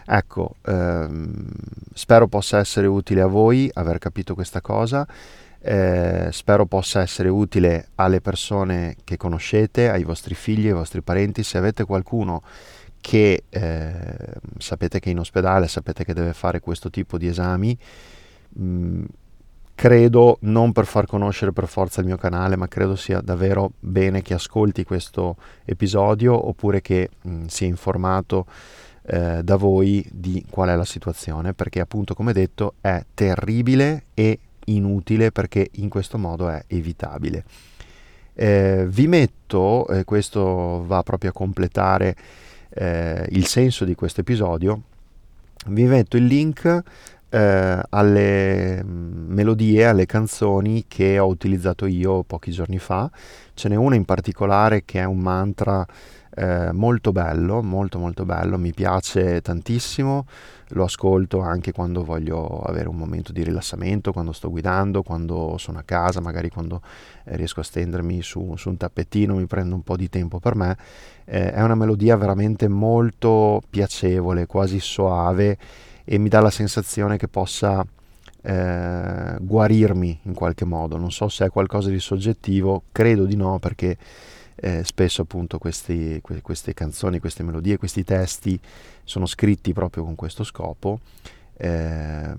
Ecco, 0.07 0.55
ehm, 0.65 1.47
spero 1.93 2.27
possa 2.27 2.59
essere 2.59 2.87
utile 2.87 3.21
a 3.21 3.27
voi 3.27 3.71
aver 3.75 3.99
capito 3.99 4.35
questa 4.35 4.63
cosa. 4.63 5.07
Eh, 5.61 6.29
spero 6.31 6.65
possa 6.65 7.01
essere 7.01 7.29
utile 7.29 7.89
alle 7.97 8.21
persone 8.21 8.97
che 9.05 9.17
conoscete, 9.17 9.91
ai 9.91 10.05
vostri 10.05 10.35
figli, 10.35 10.69
ai 10.69 10.73
vostri 10.73 11.03
parenti. 11.03 11.43
Se 11.43 11.59
avete 11.59 11.85
qualcuno 11.85 12.43
che 13.01 13.45
eh, 13.49 14.17
sapete 14.59 14.99
che 15.01 15.09
è 15.09 15.13
in 15.13 15.19
ospedale, 15.19 15.69
sapete 15.69 16.05
che 16.05 16.15
deve 16.15 16.33
fare 16.33 16.61
questo 16.61 16.91
tipo 16.91 17.19
di 17.19 17.27
esami, 17.27 17.77
mh, 18.49 18.65
mm, 18.65 19.05
credo 19.75 20.39
non 20.43 20.73
per 20.73 20.87
far 20.87 21.07
conoscere 21.07 21.53
per 21.53 21.69
forza 21.69 22.01
il 22.01 22.07
mio 22.07 22.17
canale, 22.17 22.57
ma 22.57 22.67
credo 22.67 22.97
sia 22.97 23.21
davvero 23.21 23.73
bene 23.79 24.23
che 24.23 24.35
ascolti 24.35 24.85
questo 24.85 25.37
episodio 25.65 26.49
oppure 26.49 26.81
che 26.81 27.11
mh, 27.23 27.31
mm, 27.31 27.45
sia 27.47 27.67
informato 27.67 28.47
eh, 29.09 29.43
da 29.45 29.57
voi 29.57 30.05
di 30.11 30.45
qual 30.51 30.71
è 30.71 30.75
la 30.75 30.85
situazione, 30.85 31.55
perché 31.55 31.81
appunto 31.81 32.15
come 32.15 32.33
detto 32.33 32.75
è 32.81 33.05
terribile 33.15 34.05
e 34.15 34.39
inutile 34.67 35.31
perché 35.31 35.69
in 35.75 35.89
questo 35.89 36.19
modo 36.19 36.49
è 36.49 36.65
evitabile. 36.67 37.45
Eh, 38.35 38.85
vi 38.89 39.07
metto, 39.07 39.87
e 39.89 40.05
questo 40.05 40.85
va 40.87 41.03
proprio 41.03 41.31
a 41.31 41.33
completare 41.33 42.17
eh, 42.77 43.27
il 43.31 43.47
senso 43.47 43.85
di 43.85 43.95
questo 43.95 44.21
episodio, 44.21 44.83
vi 45.69 45.85
metto 45.85 46.17
il 46.17 46.27
link 46.27 46.83
eh, 47.29 47.83
alle 47.89 48.83
mm, 48.85 49.33
melodie, 49.33 49.87
alle 49.87 50.07
canzoni 50.07 50.85
che 50.87 51.19
ho 51.19 51.27
utilizzato 51.27 51.87
io 51.87 52.23
pochi 52.23 52.51
giorni 52.51 52.79
fa. 52.79 53.11
Ce 53.55 53.69
n'è 53.69 53.75
una 53.75 53.95
in 53.95 54.05
particolare 54.05 54.85
che 54.85 55.01
è 55.01 55.05
un 55.05 55.19
mantra 55.19 55.85
eh, 56.37 56.71
molto 56.73 57.13
bello, 57.13 57.63
molto 57.63 57.99
molto 57.99 58.27
bello, 58.27 58.59
mi 58.59 58.75
piace 58.75 59.41
tantissimo, 59.41 60.27
lo 60.69 60.85
ascolto 60.85 61.41
anche 61.41 61.73
quando 61.73 62.05
voglio 62.05 62.61
avere 62.61 62.89
un 62.91 62.97
momento 62.97 63.33
di 63.33 63.43
rilassamento, 63.43 64.13
quando 64.13 64.33
sto 64.33 64.51
guidando, 64.51 65.03
quando 65.03 65.57
sono 65.57 65.79
a 65.79 65.83
casa, 65.83 66.21
magari 66.21 66.51
quando 66.51 66.83
eh, 67.25 67.37
riesco 67.37 67.61
a 67.61 67.63
stendermi 67.63 68.21
su, 68.21 68.55
su, 68.57 68.69
un 68.69 68.77
tappettino, 68.77 69.37
mi 69.37 69.47
prendo 69.47 69.75
un 69.75 69.83
po' 69.83 69.97
di 69.97 70.11
tempo 70.11 70.39
per 70.39 70.57
me. 70.57 70.77
Eh, 71.25 71.53
è 71.53 71.63
una 71.63 71.75
melodia 71.75 72.17
veramente 72.17 72.69
molto 72.69 73.63
piacevole, 73.71 74.45
quasi 74.45 74.79
soave 74.79 75.57
e 76.05 76.19
mi 76.19 76.29
dà 76.29 76.41
la 76.41 76.51
sensazione 76.51 77.17
che 77.17 77.29
possa 77.29 77.85
eh, 78.43 79.37
guarirmi 79.41 80.21
in 80.25 80.35
qualche 80.35 80.67
modo. 80.67 80.99
Non 80.99 81.11
so 81.11 81.29
se 81.29 81.47
è 81.47 81.49
qualcosa 81.49 81.89
di 81.89 81.99
soggettivo, 81.99 82.83
credo 82.93 83.25
di 83.25 83.37
no 83.37 83.59
perché 83.59 83.97
eh, 84.57 84.83
spesso 84.85 85.23
appunto 85.23 85.59
questi, 85.59 86.19
que- 86.23 86.43
queste 86.43 86.75
canzoni, 86.75 87.21
queste 87.21 87.43
melodie, 87.43 87.77
questi 87.77 88.05
testi 88.05 88.59
sono 89.05 89.27
scritti 89.27 89.73
proprio 89.73 90.05
con 90.05 90.15
questo 90.15 90.45
scopo, 90.45 91.01
eh, 91.59 92.35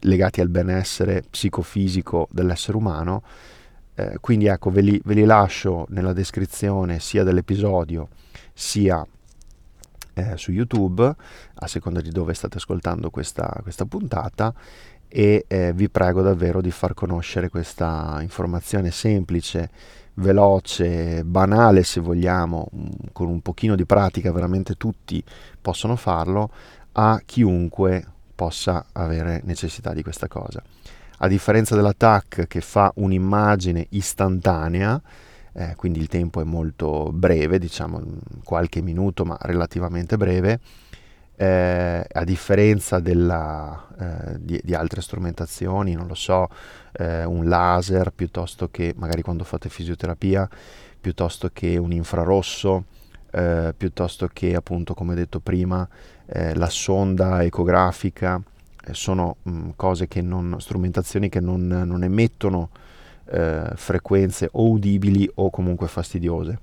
legati 0.00 0.40
al 0.40 0.48
benessere 0.48 1.22
psicofisico 1.28 2.28
dell'essere 2.30 2.76
umano. 2.76 3.22
Eh, 3.94 4.18
quindi 4.20 4.46
ecco, 4.46 4.70
ve 4.70 4.82
li, 4.82 5.00
ve 5.04 5.14
li, 5.14 5.24
lascio 5.24 5.86
nella 5.88 6.12
descrizione 6.12 7.00
sia 7.00 7.22
dell'episodio 7.22 8.08
sia 8.52 9.06
eh, 10.12 10.36
su 10.36 10.52
YouTube, 10.52 11.14
a 11.54 11.66
seconda 11.66 12.00
di 12.00 12.10
dove 12.10 12.34
state 12.34 12.58
ascoltando 12.58 13.10
questa, 13.10 13.58
questa 13.62 13.86
puntata 13.86 14.54
e 15.16 15.46
eh, 15.48 15.72
vi 15.72 15.88
prego 15.88 16.20
davvero 16.20 16.60
di 16.60 16.70
far 16.70 16.92
conoscere 16.92 17.48
questa 17.48 18.18
informazione 18.20 18.90
semplice 18.90 19.70
veloce, 20.16 21.24
banale 21.24 21.84
se 21.84 22.00
vogliamo, 22.00 22.68
mm, 22.76 22.88
con 23.12 23.28
un 23.28 23.40
pochino 23.40 23.76
di 23.76 23.86
pratica 23.86 24.30
veramente 24.30 24.74
tutti 24.74 25.24
possono 25.58 25.96
farlo, 25.96 26.50
a 26.92 27.22
chiunque 27.24 28.04
possa 28.34 28.88
avere 28.92 29.40
necessità 29.44 29.94
di 29.94 30.02
questa 30.02 30.28
cosa. 30.28 30.62
A 31.20 31.28
differenza 31.28 31.74
dell'attack 31.74 32.46
che 32.46 32.60
fa 32.60 32.92
un'immagine 32.96 33.86
istantanea, 33.88 35.00
eh, 35.54 35.72
quindi 35.76 35.98
il 35.98 36.08
tempo 36.08 36.42
è 36.42 36.44
molto 36.44 37.10
breve, 37.10 37.58
diciamo 37.58 38.02
qualche 38.44 38.82
minuto 38.82 39.24
ma 39.24 39.38
relativamente 39.40 40.18
breve, 40.18 40.60
eh, 41.36 42.06
a 42.10 42.24
differenza 42.24 42.98
della, 42.98 43.86
eh, 43.98 44.40
di, 44.40 44.60
di, 44.64 44.74
altre 44.74 45.02
strumentazioni, 45.02 45.92
non 45.92 46.06
lo 46.06 46.14
so, 46.14 46.48
eh, 46.92 47.24
un 47.24 47.46
laser 47.46 48.10
piuttosto 48.10 48.68
che 48.70 48.94
magari 48.96 49.22
quando 49.22 49.44
fate 49.44 49.68
fisioterapia, 49.68 50.48
piuttosto 50.98 51.50
che 51.52 51.76
un 51.76 51.92
infrarosso, 51.92 52.84
eh, 53.30 53.74
piuttosto 53.76 54.30
che 54.32 54.54
appunto 54.54 54.94
come 54.94 55.14
detto 55.14 55.40
prima 55.40 55.86
eh, 56.24 56.54
la 56.54 56.70
sonda 56.70 57.42
ecografica, 57.42 58.40
eh, 58.86 58.94
sono 58.94 59.36
mh, 59.42 59.70
cose 59.76 60.08
che 60.08 60.22
non, 60.22 60.56
strumentazioni 60.58 61.28
che 61.28 61.40
non, 61.40 61.66
non 61.66 62.02
emettono 62.02 62.70
frequenze 63.28 64.48
o 64.52 64.70
udibili 64.70 65.28
o 65.34 65.50
comunque 65.50 65.88
fastidiose 65.88 66.60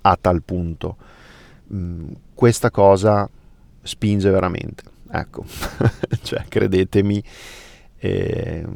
a 0.00 0.16
tal 0.18 0.42
punto. 0.42 0.96
Mh, 1.66 2.12
questa 2.32 2.70
cosa 2.70 3.28
spinge 3.86 4.30
veramente. 4.30 4.82
Ecco, 5.10 5.44
cioè 6.22 6.44
credetemi, 6.48 7.22
eh, 7.96 8.66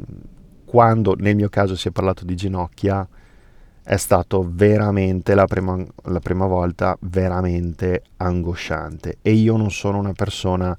quando 0.64 1.14
nel 1.18 1.34
mio 1.34 1.48
caso 1.48 1.74
si 1.74 1.88
è 1.88 1.90
parlato 1.90 2.24
di 2.24 2.34
ginocchia 2.36 3.06
è 3.82 3.96
stato 3.96 4.48
veramente 4.48 5.34
la 5.34 5.46
prima, 5.46 5.84
la 6.04 6.20
prima 6.20 6.46
volta 6.46 6.96
veramente 7.00 8.04
angosciante 8.18 9.18
e 9.20 9.32
io 9.32 9.56
non 9.56 9.72
sono 9.72 9.98
una 9.98 10.12
persona 10.12 10.76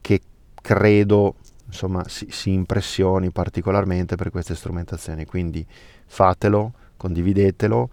che 0.00 0.20
credo 0.60 1.36
insomma 1.66 2.02
si, 2.08 2.26
si 2.30 2.52
impressioni 2.52 3.30
particolarmente 3.30 4.16
per 4.16 4.30
queste 4.30 4.56
strumentazioni 4.56 5.26
quindi 5.26 5.64
fatelo 6.06 6.72
condividetelo 6.96 7.88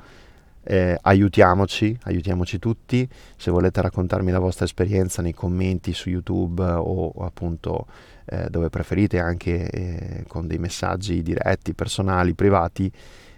eh, 0.63 0.97
aiutiamoci, 1.01 1.97
aiutiamoci 2.03 2.59
tutti. 2.59 3.07
Se 3.35 3.51
volete 3.51 3.81
raccontarmi 3.81 4.31
la 4.31 4.39
vostra 4.39 4.65
esperienza 4.65 5.21
nei 5.21 5.33
commenti 5.33 5.93
su 5.93 6.09
YouTube 6.09 6.63
o, 6.63 7.11
appunto 7.23 7.87
eh, 8.25 8.49
dove 8.49 8.69
preferite, 8.69 9.19
anche 9.19 9.69
eh, 9.69 10.23
con 10.27 10.47
dei 10.47 10.57
messaggi 10.57 11.21
diretti, 11.21 11.73
personali, 11.73 12.33
privati, 12.33 12.91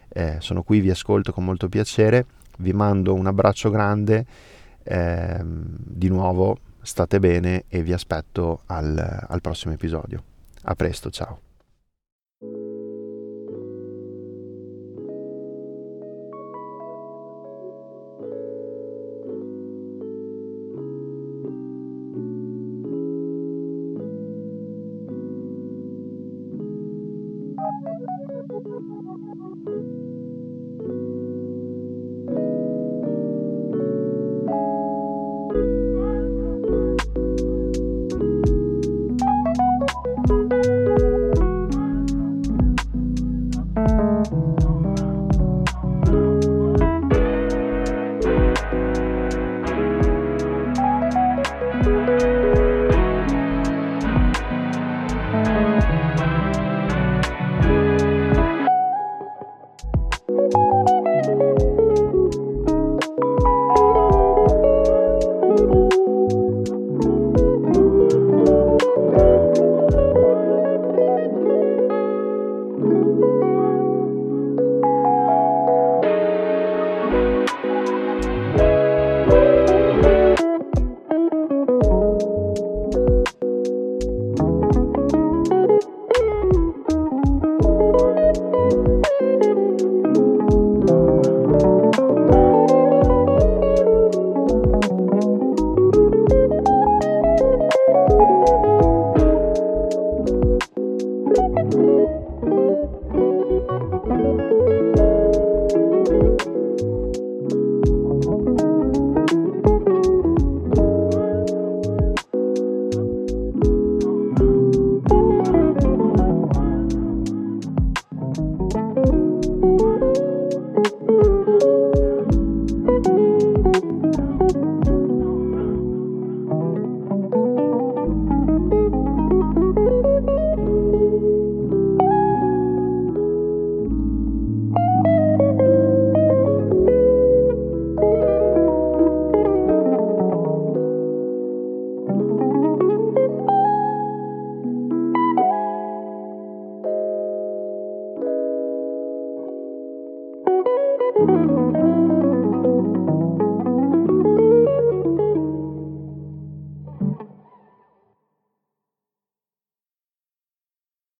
eh, 0.10 0.38
sono 0.40 0.64
qui, 0.64 0.80
vi 0.80 0.90
ascolto 0.90 1.32
con 1.32 1.44
molto 1.44 1.70
piacere. 1.70 2.26
Vi 2.58 2.72
mando 2.72 3.14
un 3.14 3.26
abbraccio 3.26 3.70
grande. 3.70 4.26
Ehm, 4.84 5.64
di 5.78 6.10
nuovo 6.10 6.58
state 6.82 7.20
bene 7.20 7.64
e 7.70 7.82
vi 7.82 7.94
aspetto 7.94 8.62
al, 8.66 9.26
al 9.28 9.42
prossimo 9.42 9.74
episodio. 9.74 10.22
A 10.64 10.76
presto, 10.76 11.10
ciao. 11.10 11.53